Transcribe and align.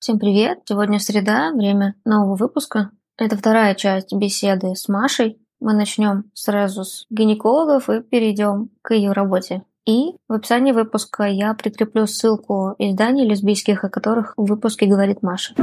Всем 0.00 0.20
привет! 0.20 0.60
Сегодня 0.64 1.00
среда, 1.00 1.50
время 1.52 1.96
нового 2.04 2.36
выпуска. 2.36 2.92
Это 3.16 3.36
вторая 3.36 3.74
часть 3.74 4.14
беседы 4.14 4.76
с 4.76 4.86
Машей. 4.86 5.40
Мы 5.58 5.72
начнем 5.72 6.30
сразу 6.34 6.84
с 6.84 7.04
гинекологов 7.10 7.90
и 7.90 8.00
перейдем 8.00 8.70
к 8.80 8.94
ее 8.94 9.10
работе. 9.10 9.64
И 9.86 10.12
в 10.28 10.34
описании 10.34 10.70
выпуска 10.70 11.24
я 11.24 11.52
прикреплю 11.52 12.06
ссылку 12.06 12.76
изданий 12.78 13.28
лесбийских, 13.28 13.82
о 13.82 13.88
которых 13.88 14.34
в 14.36 14.44
выпуске 14.44 14.86
говорит 14.86 15.24
Маша. 15.24 15.54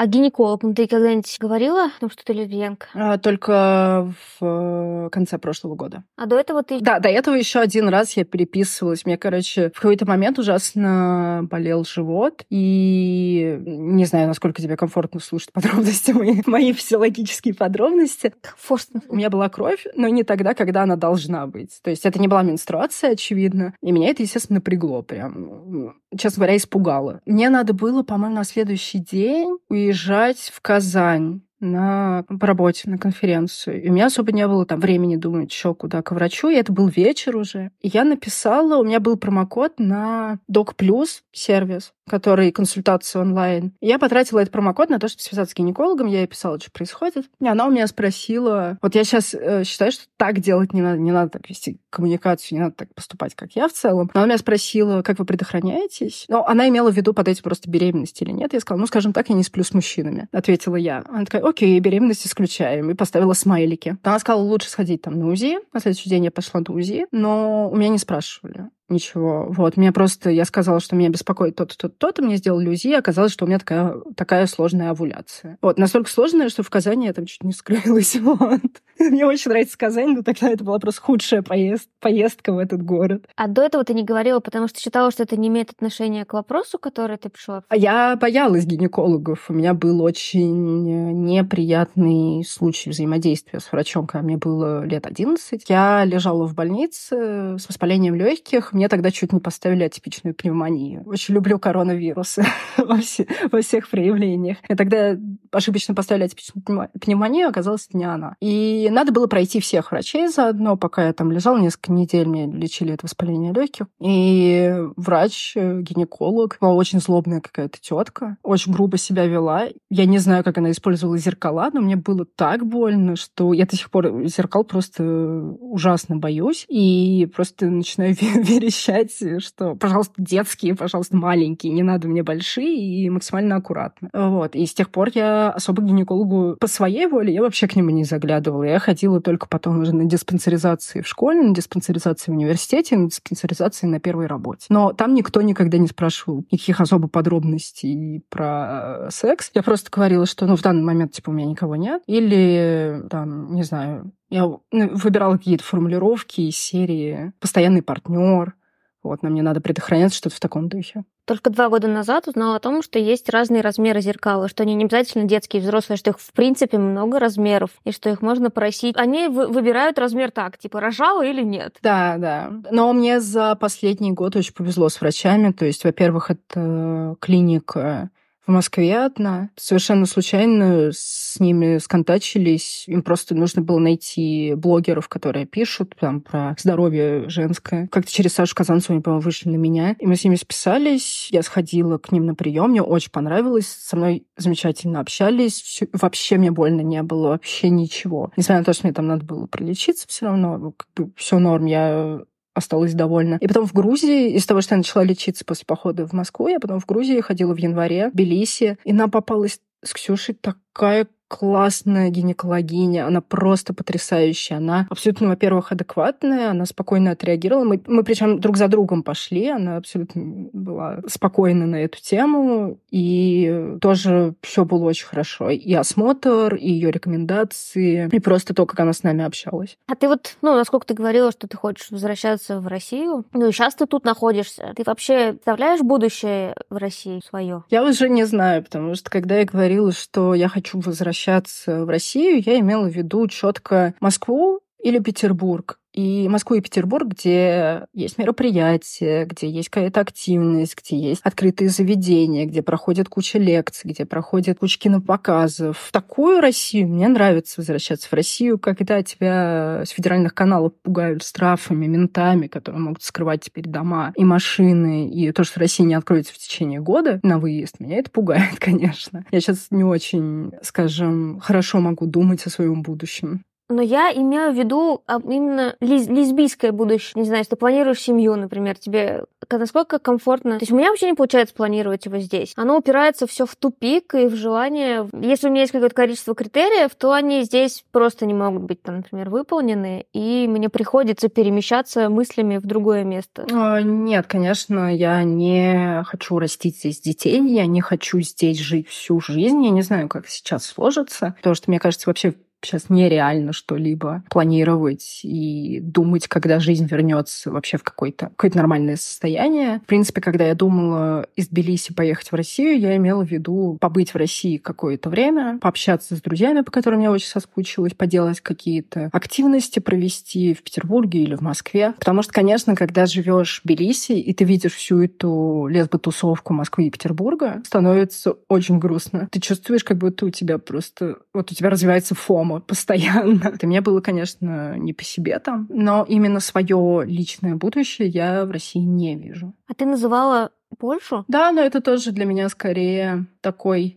А 0.00 0.06
гинекологом 0.06 0.74
ты 0.74 0.86
когда-нибудь 0.86 1.36
говорила, 1.38 1.90
ну, 2.00 2.08
что 2.08 2.24
ты 2.24 2.32
лесбиянка? 2.32 2.86
А, 2.94 3.18
только 3.18 4.10
в 4.40 5.06
э, 5.06 5.10
конце 5.12 5.36
прошлого 5.36 5.74
года. 5.74 6.04
А 6.16 6.24
до 6.24 6.38
этого 6.38 6.62
ты... 6.62 6.80
Да, 6.80 7.00
до 7.00 7.10
этого 7.10 7.34
еще 7.34 7.58
один 7.58 7.86
раз 7.90 8.16
я 8.16 8.24
переписывалась. 8.24 9.04
Мне, 9.04 9.18
короче, 9.18 9.68
в 9.68 9.74
какой-то 9.74 10.06
момент 10.06 10.38
ужасно 10.38 11.46
болел 11.50 11.84
живот. 11.84 12.46
И 12.48 13.58
не 13.62 14.06
знаю, 14.06 14.28
насколько 14.28 14.62
тебе 14.62 14.78
комфортно 14.78 15.20
слушать 15.20 15.52
подробности, 15.52 16.12
мои, 16.12 16.40
мои 16.46 16.72
физиологические 16.72 17.52
подробности. 17.52 18.32
Комфортно. 18.40 19.02
У 19.06 19.16
меня 19.16 19.28
была 19.28 19.50
кровь, 19.50 19.84
но 19.96 20.08
не 20.08 20.22
тогда, 20.22 20.54
когда 20.54 20.84
она 20.84 20.96
должна 20.96 21.46
быть. 21.46 21.78
То 21.82 21.90
есть 21.90 22.06
это 22.06 22.18
не 22.18 22.26
была 22.26 22.42
менструация, 22.42 23.10
очевидно. 23.10 23.74
И 23.82 23.92
меня 23.92 24.08
это, 24.08 24.22
естественно, 24.22 24.60
напрягло 24.60 25.02
прям. 25.02 25.92
Честно 26.16 26.36
говоря, 26.36 26.56
испугало. 26.56 27.20
Мне 27.26 27.50
надо 27.50 27.74
было, 27.74 28.02
по-моему, 28.02 28.36
на 28.36 28.44
следующий 28.44 28.98
день 28.98 29.58
уезжать 29.70 30.50
в 30.52 30.60
Казань 30.60 31.42
на 31.60 32.24
по 32.40 32.46
работе, 32.46 32.88
на 32.90 32.98
конференцию. 32.98 33.82
И 33.82 33.88
у 33.88 33.92
меня 33.92 34.06
особо 34.06 34.32
не 34.32 34.46
было 34.46 34.64
там 34.64 34.80
времени 34.80 35.16
думать, 35.16 35.52
что 35.52 35.74
куда 35.74 36.02
к 36.02 36.12
врачу. 36.12 36.48
И 36.48 36.56
это 36.56 36.72
был 36.72 36.88
вечер 36.88 37.36
уже. 37.36 37.70
И 37.80 37.88
я 37.88 38.04
написала, 38.04 38.78
у 38.78 38.84
меня 38.84 38.98
был 38.98 39.16
промокод 39.16 39.78
на 39.78 40.38
Doc 40.50 40.74
Plus 40.76 41.20
сервис 41.32 41.92
который 42.10 42.50
консультация 42.50 43.22
онлайн. 43.22 43.72
Я 43.80 44.00
потратила 44.00 44.40
этот 44.40 44.52
промокод 44.52 44.90
на 44.90 44.98
то, 44.98 45.06
чтобы 45.06 45.22
связаться 45.22 45.52
с 45.52 45.56
гинекологом. 45.56 46.08
Я 46.08 46.18
ей 46.18 46.26
писала, 46.26 46.58
что 46.58 46.70
происходит. 46.72 47.26
И 47.40 47.46
она 47.46 47.66
у 47.66 47.70
меня 47.70 47.86
спросила... 47.86 48.78
Вот 48.82 48.96
я 48.96 49.04
сейчас 49.04 49.32
э, 49.32 49.62
считаю, 49.64 49.92
что 49.92 50.04
так 50.16 50.40
делать 50.40 50.72
не 50.72 50.82
надо. 50.82 50.98
Не 50.98 51.12
надо 51.12 51.30
так 51.30 51.48
вести 51.48 51.78
коммуникацию, 51.88 52.58
не 52.58 52.64
надо 52.64 52.74
так 52.74 52.94
поступать, 52.94 53.36
как 53.36 53.52
я 53.52 53.68
в 53.68 53.72
целом. 53.72 54.10
Но 54.12 54.22
она 54.22 54.30
меня 54.30 54.38
спросила, 54.38 55.02
как 55.02 55.20
вы 55.20 55.24
предохраняетесь? 55.24 56.24
Ну, 56.28 56.44
она 56.44 56.68
имела 56.68 56.90
в 56.90 56.96
виду 56.96 57.14
под 57.14 57.28
этим 57.28 57.44
просто 57.44 57.70
беременность 57.70 58.20
или 58.20 58.32
нет. 58.32 58.52
Я 58.52 58.60
сказала, 58.60 58.80
ну, 58.80 58.86
скажем 58.88 59.12
так, 59.12 59.28
я 59.28 59.36
не 59.36 59.44
сплю 59.44 59.62
с 59.62 59.72
мужчинами. 59.72 60.26
Ответила 60.32 60.76
я. 60.76 61.04
Она 61.08 61.24
такая, 61.24 61.42
окей, 61.42 61.78
беременность 61.78 62.26
исключаем. 62.26 62.90
И 62.90 62.94
поставила 62.94 63.34
смайлики. 63.34 63.98
Она 64.02 64.18
сказала, 64.18 64.42
лучше 64.42 64.68
сходить 64.68 65.02
там 65.02 65.16
на 65.16 65.28
УЗИ. 65.28 65.58
На 65.72 65.78
следующий 65.78 66.10
день 66.10 66.24
я 66.24 66.32
пошла 66.32 66.60
на 66.66 66.74
УЗИ. 66.74 67.06
Но 67.12 67.70
у 67.70 67.76
меня 67.76 67.88
не 67.88 67.98
спрашивали 67.98 68.68
ничего. 68.90 69.46
Вот, 69.50 69.76
меня 69.76 69.92
просто, 69.92 70.30
я 70.30 70.44
сказала, 70.44 70.80
что 70.80 70.96
меня 70.96 71.08
беспокоит 71.08 71.56
то-то, 71.56 71.76
то-то, 71.76 71.94
то-то, 71.96 72.22
мне 72.22 72.36
сделали 72.36 72.68
УЗИ, 72.68 72.88
и 72.88 72.94
оказалось, 72.94 73.32
что 73.32 73.44
у 73.44 73.48
меня 73.48 73.58
такая, 73.58 73.94
такая 74.16 74.46
сложная 74.46 74.90
овуляция. 74.90 75.58
Вот, 75.62 75.78
настолько 75.78 76.10
сложная, 76.10 76.48
что 76.48 76.62
в 76.62 76.70
Казани 76.70 77.06
я 77.06 77.12
там 77.12 77.26
чуть 77.26 77.42
не 77.44 77.52
скрылась, 77.52 78.16
вот. 78.20 78.60
Мне 78.98 79.24
очень 79.24 79.50
нравится 79.50 79.78
Казань, 79.78 80.14
но 80.14 80.22
тогда 80.22 80.50
это 80.50 80.62
была 80.62 80.78
просто 80.78 81.00
худшая 81.00 81.42
поезд, 81.42 81.88
поездка 82.00 82.52
в 82.52 82.58
этот 82.58 82.82
город. 82.82 83.26
А 83.34 83.48
до 83.48 83.62
этого 83.62 83.82
ты 83.82 83.94
не 83.94 84.04
говорила, 84.04 84.40
потому 84.40 84.68
что 84.68 84.78
считала, 84.78 85.10
что 85.10 85.22
это 85.22 85.36
не 85.36 85.48
имеет 85.48 85.70
отношения 85.70 86.24
к 86.26 86.34
вопросу, 86.34 86.78
который 86.78 87.16
ты 87.16 87.30
пришла? 87.30 87.62
А 87.68 87.76
я 87.76 88.16
боялась 88.16 88.66
гинекологов. 88.66 89.46
У 89.48 89.54
меня 89.54 89.72
был 89.72 90.02
очень 90.02 91.24
неприятный 91.24 92.44
случай 92.44 92.90
взаимодействия 92.90 93.60
с 93.60 93.72
врачом, 93.72 94.06
когда 94.06 94.22
мне 94.22 94.36
было 94.36 94.84
лет 94.84 95.06
11. 95.06 95.64
Я 95.68 96.04
лежала 96.04 96.46
в 96.46 96.54
больнице 96.54 97.56
с 97.58 97.68
воспалением 97.68 98.14
легких, 98.14 98.72
мне 98.80 98.88
тогда 98.88 99.10
чуть 99.10 99.34
не 99.34 99.40
поставили 99.40 99.84
атипичную 99.84 100.34
пневмонию. 100.34 101.02
Очень 101.04 101.34
люблю 101.34 101.58
коронавирусы 101.58 102.46
во, 102.78 102.96
все, 102.96 103.26
во 103.52 103.60
всех 103.60 103.90
проявлениях. 103.90 104.56
И 104.70 104.74
тогда 104.74 105.18
ошибочно 105.52 105.94
поставили 105.94 106.24
атипичную 106.24 106.88
пневмонию, 106.98 107.48
оказалось, 107.48 107.88
это 107.88 107.98
не 107.98 108.04
она. 108.04 108.36
И 108.40 108.88
надо 108.90 109.12
было 109.12 109.26
пройти 109.26 109.60
всех 109.60 109.92
врачей 109.92 110.28
заодно, 110.28 110.78
пока 110.78 111.08
я 111.08 111.12
там 111.12 111.30
лежала 111.30 111.58
несколько 111.58 111.92
недель, 111.92 112.26
мне 112.26 112.46
лечили 112.46 112.94
это 112.94 113.04
воспаление 113.04 113.52
легких. 113.52 113.86
И 114.00 114.74
врач, 114.96 115.52
э, 115.56 115.82
гинеколог, 115.82 116.56
была 116.58 116.72
очень 116.72 117.00
злобная 117.00 117.42
какая-то 117.42 117.78
тетка, 117.78 118.38
очень 118.42 118.72
грубо 118.72 118.96
себя 118.96 119.26
вела. 119.26 119.68
Я 119.90 120.06
не 120.06 120.16
знаю, 120.16 120.42
как 120.42 120.56
она 120.56 120.70
использовала 120.70 121.18
зеркала, 121.18 121.68
но 121.70 121.82
мне 121.82 121.96
было 121.96 122.24
так 122.24 122.64
больно, 122.64 123.16
что 123.16 123.52
я 123.52 123.66
до 123.66 123.76
сих 123.76 123.90
пор 123.90 124.26
зеркал 124.26 124.64
просто 124.64 125.04
ужасно 125.04 126.16
боюсь. 126.16 126.64
И 126.70 127.28
просто 127.34 127.66
начинаю 127.66 128.14
верить 128.20 128.69
верещать, 128.70 129.42
что, 129.42 129.74
пожалуйста, 129.74 130.14
детские, 130.18 130.74
пожалуйста, 130.74 131.16
маленькие, 131.16 131.72
не 131.72 131.82
надо 131.82 132.08
мне 132.08 132.22
большие 132.22 133.04
и 133.04 133.10
максимально 133.10 133.56
аккуратно. 133.56 134.10
Вот. 134.12 134.54
И 134.54 134.64
с 134.66 134.74
тех 134.74 134.90
пор 134.90 135.10
я 135.14 135.50
особо 135.50 135.82
к 135.82 135.86
гинекологу 135.86 136.56
по 136.58 136.66
своей 136.66 137.06
воле, 137.06 137.34
я 137.34 137.42
вообще 137.42 137.66
к 137.66 137.76
нему 137.76 137.90
не 137.90 138.04
заглядывала. 138.04 138.64
Я 138.64 138.78
ходила 138.78 139.20
только 139.20 139.46
потом 139.48 139.80
уже 139.80 139.94
на 139.94 140.04
диспансеризации 140.04 141.00
в 141.00 141.08
школе, 141.08 141.42
на 141.42 141.54
диспансеризации 141.54 142.30
в 142.30 142.34
университете, 142.34 142.96
на 142.96 143.08
диспансеризации 143.08 143.86
на 143.86 144.00
первой 144.00 144.26
работе. 144.26 144.66
Но 144.68 144.92
там 144.92 145.14
никто 145.14 145.42
никогда 145.42 145.78
не 145.78 145.88
спрашивал 145.88 146.44
никаких 146.50 146.80
особо 146.80 147.08
подробностей 147.08 148.22
про 148.28 149.06
э, 149.06 149.10
секс. 149.10 149.50
Я 149.54 149.62
просто 149.62 149.90
говорила, 149.90 150.26
что 150.26 150.46
ну, 150.46 150.56
в 150.56 150.62
данный 150.62 150.82
момент 150.82 151.12
типа 151.12 151.30
у 151.30 151.32
меня 151.32 151.46
никого 151.46 151.76
нет. 151.76 152.02
Или 152.06 153.02
там, 153.10 153.54
не 153.54 153.62
знаю, 153.62 154.12
я 154.30 154.42
ну, 154.42 154.60
выбирала 154.70 155.36
какие-то 155.36 155.64
формулировки 155.64 156.42
из 156.42 156.56
серии 156.56 157.32
«постоянный 157.40 157.82
партнер», 157.82 158.54
вот, 159.02 159.22
нам 159.22 159.34
не 159.34 159.42
надо 159.42 159.60
предохраняться, 159.60 160.18
что-то 160.18 160.36
в 160.36 160.40
таком 160.40 160.68
духе. 160.68 161.04
Только 161.24 161.50
два 161.50 161.68
года 161.68 161.86
назад 161.86 162.26
узнала 162.26 162.56
о 162.56 162.60
том, 162.60 162.82
что 162.82 162.98
есть 162.98 163.28
разные 163.28 163.62
размеры 163.62 164.00
зеркал, 164.00 164.48
что 164.48 164.64
они 164.64 164.74
не 164.74 164.84
обязательно 164.84 165.24
детские 165.24 165.62
и 165.62 165.64
взрослые, 165.64 165.96
что 165.96 166.10
их 166.10 166.18
в 166.18 166.32
принципе 166.32 166.76
много 166.76 167.18
размеров, 167.18 167.70
и 167.84 167.92
что 167.92 168.10
их 168.10 168.20
можно 168.20 168.50
просить. 168.50 168.96
Они 168.96 169.28
выбирают 169.28 169.98
размер 169.98 170.32
так, 170.32 170.58
типа 170.58 170.80
рожала 170.80 171.24
или 171.24 171.42
нет. 171.42 171.76
Да, 171.82 172.16
да. 172.18 172.50
Но 172.70 172.92
мне 172.92 173.20
за 173.20 173.54
последний 173.54 174.12
год 174.12 174.36
очень 174.36 174.54
повезло 174.54 174.88
с 174.88 175.00
врачами. 175.00 175.52
То 175.52 175.64
есть, 175.66 175.84
во-первых, 175.84 176.30
это 176.30 177.16
клиника 177.20 178.10
в 178.46 178.52
Москве 178.52 178.98
одна. 178.98 179.50
Совершенно 179.56 180.06
случайно 180.06 180.90
с 180.92 181.38
ними 181.38 181.78
сконтачились. 181.78 182.84
Им 182.86 183.02
просто 183.02 183.34
нужно 183.34 183.62
было 183.62 183.78
найти 183.78 184.54
блогеров, 184.56 185.08
которые 185.08 185.46
пишут 185.46 185.94
там 185.98 186.20
про 186.20 186.56
здоровье 186.58 187.28
женское. 187.28 187.88
Как-то 187.88 188.10
через 188.10 188.34
Сашу 188.34 188.54
Казанцеву 188.54 188.94
они, 188.94 189.02
по-моему, 189.02 189.22
вышли 189.22 189.48
на 189.50 189.56
меня. 189.56 189.94
И 189.98 190.06
мы 190.06 190.16
с 190.16 190.24
ними 190.24 190.36
списались. 190.36 191.28
Я 191.30 191.42
сходила 191.42 191.98
к 191.98 192.12
ним 192.12 192.26
на 192.26 192.34
прием. 192.34 192.70
Мне 192.70 192.82
очень 192.82 193.10
понравилось. 193.10 193.68
Со 193.68 193.96
мной 193.96 194.26
замечательно 194.36 195.00
общались. 195.00 195.82
Вообще 195.92 196.36
мне 196.36 196.50
больно 196.50 196.80
не 196.80 197.02
было. 197.02 197.28
Вообще 197.28 197.68
ничего. 197.68 198.32
Несмотря 198.36 198.58
на 198.60 198.64
то, 198.64 198.72
что 198.72 198.86
мне 198.86 198.94
там 198.94 199.06
надо 199.06 199.24
было 199.24 199.46
пролечиться, 199.46 200.06
все 200.08 200.26
равно 200.26 200.72
как 200.72 200.88
бы 200.96 201.12
все 201.16 201.38
норм. 201.38 201.66
Я 201.66 202.20
осталась 202.54 202.94
довольна. 202.94 203.38
И 203.40 203.46
потом 203.46 203.66
в 203.66 203.72
Грузии, 203.72 204.32
из 204.32 204.46
того, 204.46 204.60
что 204.60 204.74
я 204.74 204.78
начала 204.78 205.02
лечиться 205.02 205.44
после 205.44 205.64
похода 205.66 206.06
в 206.06 206.12
Москву, 206.12 206.48
я 206.48 206.60
потом 206.60 206.80
в 206.80 206.86
Грузии 206.86 207.20
ходила 207.20 207.54
в 207.54 207.58
январе, 207.58 208.08
в 208.08 208.12
Тбилиси, 208.12 208.78
и 208.84 208.92
нам 208.92 209.10
попалась 209.10 209.60
с 209.82 209.94
Ксюшей 209.94 210.34
такая 210.34 211.06
классная 211.30 212.10
гинекологиня, 212.10 213.06
она 213.06 213.20
просто 213.20 213.72
потрясающая. 213.72 214.56
Она 214.56 214.88
абсолютно, 214.90 215.28
во-первых, 215.28 215.70
адекватная, 215.70 216.50
она 216.50 216.66
спокойно 216.66 217.12
отреагировала. 217.12 217.64
Мы, 217.64 217.80
мы 217.86 218.02
причем 218.02 218.40
друг 218.40 218.56
за 218.56 218.66
другом 218.66 219.04
пошли, 219.04 219.48
она 219.48 219.76
абсолютно 219.76 220.48
была 220.52 220.98
спокойна 221.06 221.66
на 221.66 221.76
эту 221.76 222.00
тему, 222.02 222.80
и 222.90 223.76
тоже 223.80 224.34
все 224.42 224.64
было 224.64 224.86
очень 224.86 225.06
хорошо. 225.06 225.50
И 225.50 225.72
осмотр, 225.72 226.56
и 226.56 226.68
ее 226.68 226.90
рекомендации, 226.90 228.08
и 228.10 228.18
просто 228.18 228.52
то, 228.52 228.66
как 228.66 228.80
она 228.80 228.92
с 228.92 229.04
нами 229.04 229.24
общалась. 229.24 229.78
А 229.86 229.94
ты 229.94 230.08
вот, 230.08 230.36
ну, 230.42 230.56
насколько 230.56 230.84
ты 230.84 230.94
говорила, 230.94 231.30
что 231.30 231.46
ты 231.46 231.56
хочешь 231.56 231.92
возвращаться 231.92 232.58
в 232.58 232.66
Россию, 232.66 233.24
ну 233.32 233.48
и 233.48 233.52
сейчас 233.52 233.76
ты 233.76 233.86
тут 233.86 234.04
находишься, 234.04 234.72
ты 234.74 234.82
вообще 234.84 235.34
представляешь 235.34 235.80
будущее 235.80 236.56
в 236.70 236.76
России 236.76 237.22
свое? 237.24 237.62
Я 237.70 237.84
уже 237.84 238.08
не 238.08 238.24
знаю, 238.24 238.64
потому 238.64 238.96
что 238.96 239.10
когда 239.10 239.38
я 239.38 239.44
говорила, 239.44 239.92
что 239.92 240.34
я 240.34 240.48
хочу 240.48 240.80
возвращаться 240.80 241.19
возвращаться 241.20 241.84
в 241.84 241.88
Россию, 241.88 242.42
я 242.44 242.58
имела 242.58 242.88
в 242.88 242.92
виду 242.92 243.26
четко 243.28 243.94
Москву 244.00 244.60
или 244.82 244.98
Петербург. 244.98 245.79
И 245.92 246.28
Москву 246.28 246.56
и 246.56 246.60
Петербург, 246.60 247.08
где 247.08 247.86
есть 247.92 248.18
мероприятия, 248.18 249.24
где 249.24 249.48
есть 249.48 249.68
какая-то 249.68 250.00
активность, 250.00 250.76
где 250.76 250.96
есть 250.96 251.20
открытые 251.24 251.70
заведения, 251.70 252.46
где 252.46 252.62
проходит 252.62 253.08
куча 253.08 253.38
лекций, 253.38 253.90
где 253.90 254.04
проходит 254.04 254.58
куча 254.58 254.78
кинопоказов. 254.78 255.78
В 255.78 255.92
такую 255.92 256.40
Россию 256.40 256.88
мне 256.88 257.08
нравится 257.08 257.54
возвращаться 257.60 258.08
в 258.08 258.12
Россию, 258.12 258.58
когда 258.58 259.02
тебя 259.02 259.82
с 259.84 259.90
федеральных 259.90 260.34
каналов 260.34 260.72
пугают 260.82 261.24
штрафами, 261.24 261.86
ментами, 261.86 262.46
которые 262.46 262.80
могут 262.80 263.02
скрывать 263.02 263.42
теперь 263.42 263.64
дома 263.64 264.12
и 264.16 264.24
машины, 264.24 265.10
и 265.10 265.32
то, 265.32 265.44
что 265.44 265.60
Россия 265.60 265.86
не 265.86 265.94
откроется 265.94 266.32
в 266.32 266.38
течение 266.38 266.80
года 266.80 267.20
на 267.22 267.38
выезд, 267.38 267.80
меня 267.80 267.98
это 267.98 268.10
пугает, 268.10 268.40
конечно. 268.58 269.24
Я 269.30 269.40
сейчас 269.40 269.68
не 269.70 269.84
очень, 269.84 270.52
скажем, 270.62 271.40
хорошо 271.40 271.80
могу 271.80 272.06
думать 272.06 272.46
о 272.46 272.50
своем 272.50 272.82
будущем. 272.82 273.44
Но 273.70 273.82
я 273.82 274.12
имею 274.12 274.52
в 274.52 274.56
виду 274.56 275.02
а, 275.06 275.20
именно 275.22 275.76
лес 275.80 276.08
лесбийское 276.08 276.72
будущее. 276.72 277.12
Не 277.14 277.24
знаю, 277.24 277.40
если 277.40 277.50
ты 277.50 277.56
планируешь 277.56 278.00
семью, 278.00 278.34
например, 278.34 278.76
тебе 278.76 279.24
насколько 279.48 279.98
комфортно. 279.98 280.58
То 280.58 280.62
есть 280.62 280.72
у 280.72 280.76
меня 280.76 280.90
вообще 280.90 281.06
не 281.06 281.14
получается 281.14 281.54
планировать 281.54 282.04
его 282.06 282.18
здесь. 282.18 282.52
Оно 282.56 282.76
упирается 282.76 283.26
все 283.26 283.46
в 283.46 283.56
тупик 283.56 284.14
и 284.14 284.26
в 284.26 284.34
желание. 284.34 285.08
Если 285.12 285.48
у 285.48 285.50
меня 285.50 285.62
есть 285.62 285.72
какое-то 285.72 285.94
количество 285.94 286.34
критериев, 286.34 286.94
то 286.96 287.12
они 287.12 287.42
здесь 287.42 287.84
просто 287.92 288.26
не 288.26 288.34
могут 288.34 288.62
быть, 288.62 288.82
там, 288.82 288.98
например, 288.98 289.30
выполнены, 289.30 290.06
и 290.12 290.46
мне 290.48 290.68
приходится 290.68 291.28
перемещаться 291.28 292.08
мыслями 292.08 292.58
в 292.58 292.66
другое 292.66 293.04
место. 293.04 293.46
А, 293.52 293.80
нет, 293.80 294.26
конечно, 294.26 294.94
я 294.94 295.22
не 295.22 296.02
хочу 296.04 296.38
растить 296.38 296.76
здесь 296.76 297.00
детей, 297.00 297.40
я 297.40 297.66
не 297.66 297.80
хочу 297.80 298.20
здесь 298.20 298.58
жить 298.58 298.88
всю 298.88 299.20
жизнь. 299.20 299.64
Я 299.64 299.70
не 299.70 299.82
знаю, 299.82 300.08
как 300.08 300.28
сейчас 300.28 300.66
сложится, 300.66 301.34
потому 301.38 301.54
что, 301.54 301.70
мне 301.70 301.78
кажется, 301.78 302.08
вообще 302.08 302.34
сейчас 302.62 302.90
нереально 302.90 303.52
что-либо 303.52 304.22
планировать 304.28 305.20
и 305.22 305.80
думать, 305.80 306.28
когда 306.28 306.60
жизнь 306.60 306.86
вернется 306.86 307.50
вообще 307.50 307.76
в 307.78 307.82
какое-то 307.82 308.30
какое 308.36 308.52
нормальное 308.54 308.96
состояние. 308.96 309.80
В 309.80 309.86
принципе, 309.86 310.20
когда 310.20 310.46
я 310.46 310.54
думала 310.54 311.26
из 311.36 311.48
Тбилиси 311.48 311.94
поехать 311.94 312.30
в 312.30 312.34
Россию, 312.34 312.78
я 312.78 312.96
имела 312.96 313.24
в 313.24 313.30
виду 313.30 313.78
побыть 313.80 314.12
в 314.12 314.16
России 314.16 314.56
какое-то 314.56 315.10
время, 315.10 315.58
пообщаться 315.60 316.16
с 316.16 316.20
друзьями, 316.20 316.60
по 316.60 316.70
которым 316.70 317.00
я 317.00 317.10
очень 317.10 317.28
соскучилась, 317.28 317.94
поделать 317.94 318.40
какие-то 318.40 319.10
активности, 319.12 319.78
провести 319.78 320.54
в 320.54 320.62
Петербурге 320.62 321.22
или 321.22 321.34
в 321.34 321.40
Москве. 321.40 321.94
Потому 321.98 322.22
что, 322.22 322.32
конечно, 322.32 322.74
когда 322.74 323.06
живешь 323.06 323.60
в 323.60 323.66
Тбилиси, 323.66 324.12
и 324.12 324.32
ты 324.32 324.44
видишь 324.44 324.74
всю 324.74 325.02
эту 325.02 325.66
лесбо-тусовку 325.68 326.52
Москвы 326.52 326.86
и 326.86 326.90
Петербурга, 326.90 327.62
становится 327.64 328.34
очень 328.48 328.78
грустно. 328.78 329.28
Ты 329.30 329.40
чувствуешь, 329.40 329.84
как 329.84 329.98
будто 329.98 330.26
у 330.26 330.30
тебя 330.30 330.58
просто... 330.58 331.18
Вот 331.32 331.50
у 331.50 331.54
тебя 331.54 331.70
развивается 331.70 332.14
фом 332.14 332.49
дома 332.50 332.60
постоянно. 332.60 333.52
И 333.60 333.66
мне 333.66 333.80
было, 333.80 334.00
конечно, 334.00 334.76
не 334.76 334.92
по 334.92 335.04
себе 335.04 335.38
там, 335.38 335.66
но 335.70 336.04
именно 336.08 336.40
свое 336.40 337.04
личное 337.04 337.54
будущее 337.54 338.08
я 338.08 338.44
в 338.44 338.50
России 338.50 338.80
не 338.80 339.16
вижу. 339.16 339.54
А 339.68 339.74
ты 339.74 339.86
называла 339.86 340.50
Польшу? 340.78 341.24
Да, 341.28 341.52
но 341.52 341.60
это 341.60 341.80
тоже 341.80 342.12
для 342.12 342.24
меня 342.24 342.48
скорее 342.48 343.26
такой 343.40 343.96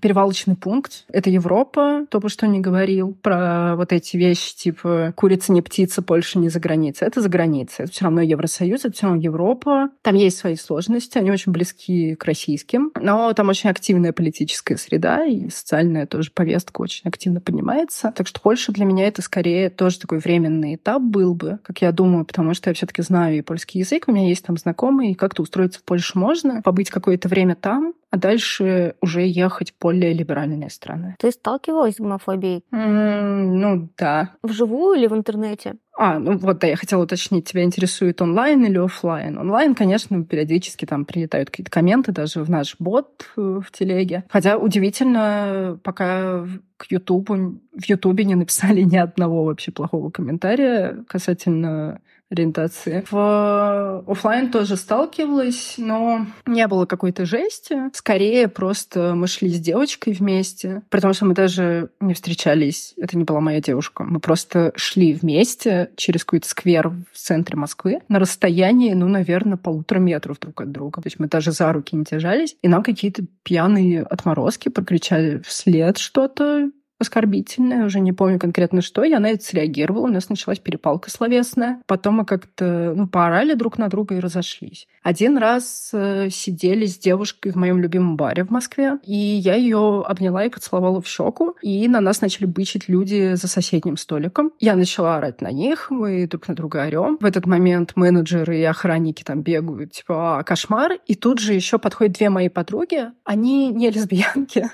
перевалочный 0.00 0.56
пункт. 0.56 1.04
Это 1.08 1.28
Европа, 1.28 2.06
то, 2.08 2.26
что 2.28 2.46
не 2.46 2.60
говорил, 2.60 3.14
про 3.20 3.76
вот 3.76 3.92
эти 3.92 4.16
вещи, 4.16 4.56
типа 4.56 5.12
курица 5.14 5.52
не 5.52 5.60
птица, 5.60 6.00
Польша 6.00 6.38
не 6.38 6.48
за 6.48 6.58
границей. 6.58 7.06
Это 7.06 7.20
за 7.20 7.28
границей. 7.28 7.84
Это 7.84 7.92
все 7.92 8.04
равно 8.04 8.22
Евросоюз, 8.22 8.86
это 8.86 8.94
все 8.94 9.06
равно 9.06 9.20
Европа. 9.20 9.90
Там 10.00 10.14
есть 10.14 10.38
свои 10.38 10.56
сложности, 10.56 11.18
они 11.18 11.30
очень 11.30 11.52
близки 11.52 12.14
к 12.14 12.24
российским, 12.24 12.92
но 12.98 13.30
там 13.34 13.50
очень 13.50 13.68
активная 13.68 14.14
политическая 14.14 14.78
среда, 14.78 15.26
и 15.26 15.50
социальная 15.50 16.06
тоже 16.06 16.30
повестка 16.32 16.80
очень 16.80 17.06
активно 17.06 17.40
поднимается. 17.42 18.12
Так 18.16 18.26
что 18.26 18.40
Польша 18.40 18.72
для 18.72 18.86
меня 18.86 19.06
это 19.06 19.20
скорее 19.20 19.68
тоже 19.68 20.00
такой 20.00 20.18
временный 20.18 20.76
этап 20.76 21.02
был 21.02 21.34
бы, 21.34 21.58
как 21.62 21.82
я 21.82 21.92
думаю, 21.92 22.24
потому 22.24 22.54
что 22.54 22.70
я 22.70 22.74
все 22.74 22.86
таки 22.86 23.02
знаю 23.02 23.36
и 23.36 23.42
польский 23.42 23.80
язык, 23.80 24.04
у 24.06 24.12
меня 24.12 24.28
есть 24.28 24.46
там 24.46 24.56
знакомые, 24.56 25.12
и 25.12 25.14
как-то 25.14 25.42
устроиться 25.42 25.80
в 25.80 25.84
Польшу 25.84 26.01
можно, 26.14 26.62
побыть 26.62 26.90
какое-то 26.90 27.28
время 27.28 27.54
там, 27.54 27.94
а 28.10 28.18
дальше 28.18 28.94
уже 29.00 29.22
ехать 29.22 29.72
в 29.72 29.82
более 29.82 30.12
либеральные 30.12 30.68
страны. 30.68 31.16
Ты 31.18 31.30
сталкивалась 31.30 31.96
с 31.96 32.00
гомофобией? 32.00 32.62
Mm, 32.70 33.52
ну, 33.54 33.88
да. 33.96 34.32
Вживую 34.42 34.98
или 34.98 35.06
в 35.06 35.14
интернете? 35.14 35.76
А, 35.96 36.18
ну 36.18 36.36
вот, 36.38 36.58
да, 36.58 36.66
я 36.66 36.76
хотела 36.76 37.02
уточнить, 37.02 37.48
тебя 37.48 37.64
интересует 37.64 38.20
онлайн 38.22 38.64
или 38.64 38.78
офлайн? 38.78 39.38
Онлайн, 39.38 39.74
конечно, 39.74 40.24
периодически 40.24 40.86
там 40.86 41.04
прилетают 41.04 41.50
какие-то 41.50 41.70
комменты 41.70 42.12
даже 42.12 42.42
в 42.42 42.50
наш 42.50 42.76
бот 42.78 43.26
э, 43.36 43.60
в 43.64 43.70
телеге. 43.70 44.24
Хотя 44.30 44.56
удивительно, 44.56 45.78
пока 45.82 46.46
к 46.76 46.90
Ютубу, 46.90 47.60
в 47.72 47.84
Ютубе 47.84 48.24
не 48.24 48.34
написали 48.34 48.80
ни 48.82 48.96
одного 48.96 49.44
вообще 49.44 49.70
плохого 49.70 50.10
комментария 50.10 51.04
касательно 51.08 52.00
ориентации. 52.32 53.04
В 53.10 54.04
офлайн 54.06 54.50
тоже 54.50 54.76
сталкивалась, 54.76 55.74
но 55.76 56.26
не 56.46 56.66
было 56.66 56.86
какой-то 56.86 57.24
жести. 57.26 57.90
Скорее, 57.92 58.48
просто 58.48 59.14
мы 59.14 59.26
шли 59.26 59.48
с 59.48 59.60
девочкой 59.60 60.14
вместе, 60.14 60.82
потому 60.90 61.14
что 61.14 61.26
мы 61.26 61.34
даже 61.34 61.90
не 62.00 62.14
встречались. 62.14 62.94
Это 62.96 63.16
не 63.16 63.24
была 63.24 63.40
моя 63.40 63.60
девушка. 63.60 64.04
Мы 64.04 64.18
просто 64.18 64.72
шли 64.76 65.12
вместе 65.12 65.90
через 65.96 66.24
какой-то 66.24 66.48
сквер 66.48 66.88
в 66.88 67.16
центре 67.16 67.56
Москвы 67.56 68.00
на 68.08 68.18
расстоянии, 68.18 68.94
ну, 68.94 69.08
наверное, 69.08 69.56
полутора 69.56 69.98
метров 69.98 70.40
друг 70.40 70.60
от 70.62 70.72
друга. 70.72 71.02
То 71.02 71.06
есть 71.06 71.18
мы 71.18 71.28
даже 71.28 71.52
за 71.52 71.72
руки 71.72 71.94
не 71.94 72.04
держались. 72.04 72.56
И 72.62 72.68
нам 72.68 72.82
какие-то 72.82 73.24
пьяные 73.42 74.02
отморозки 74.02 74.68
прокричали 74.68 75.42
вслед 75.46 75.98
что-то 75.98 76.70
оскорбительное, 77.02 77.84
уже 77.86 78.00
не 78.00 78.12
помню 78.12 78.38
конкретно 78.38 78.82
что, 78.82 79.04
я 79.04 79.20
на 79.20 79.30
это 79.30 79.44
среагировала, 79.44 80.06
у 80.06 80.10
нас 80.10 80.28
началась 80.28 80.58
перепалка 80.58 81.10
словесная. 81.10 81.80
Потом 81.86 82.14
мы 82.14 82.24
как-то 82.24 82.94
ну, 82.96 83.06
поорали 83.06 83.54
друг 83.54 83.78
на 83.78 83.88
друга 83.88 84.16
и 84.16 84.20
разошлись. 84.20 84.86
Один 85.02 85.36
раз 85.36 85.90
э, 85.92 86.30
сидели 86.30 86.86
с 86.86 86.98
девушкой 86.98 87.52
в 87.52 87.56
моем 87.56 87.80
любимом 87.80 88.16
баре 88.16 88.44
в 88.44 88.50
Москве, 88.50 88.98
и 89.04 89.14
я 89.14 89.54
ее 89.54 90.04
обняла 90.06 90.44
и 90.44 90.48
поцеловала 90.48 91.00
в 91.00 91.06
щеку, 91.06 91.56
и 91.60 91.88
на 91.88 92.00
нас 92.00 92.20
начали 92.20 92.46
бычить 92.46 92.88
люди 92.88 93.34
за 93.34 93.48
соседним 93.48 93.96
столиком. 93.96 94.52
Я 94.60 94.76
начала 94.76 95.16
орать 95.16 95.40
на 95.40 95.50
них, 95.50 95.90
мы 95.90 96.26
друг 96.26 96.48
на 96.48 96.54
друга 96.54 96.84
орем. 96.86 97.18
В 97.20 97.24
этот 97.24 97.46
момент 97.46 97.92
менеджеры 97.96 98.58
и 98.58 98.64
охранники 98.64 99.22
там 99.22 99.42
бегают, 99.42 99.92
типа, 99.92 100.38
а, 100.38 100.42
кошмар. 100.42 100.92
И 101.06 101.14
тут 101.14 101.38
же 101.38 101.52
еще 101.54 101.78
подходят 101.78 102.16
две 102.16 102.30
мои 102.30 102.48
подруги, 102.48 103.10
они 103.24 103.68
не 103.70 103.90
лесбиянки, 103.90 104.70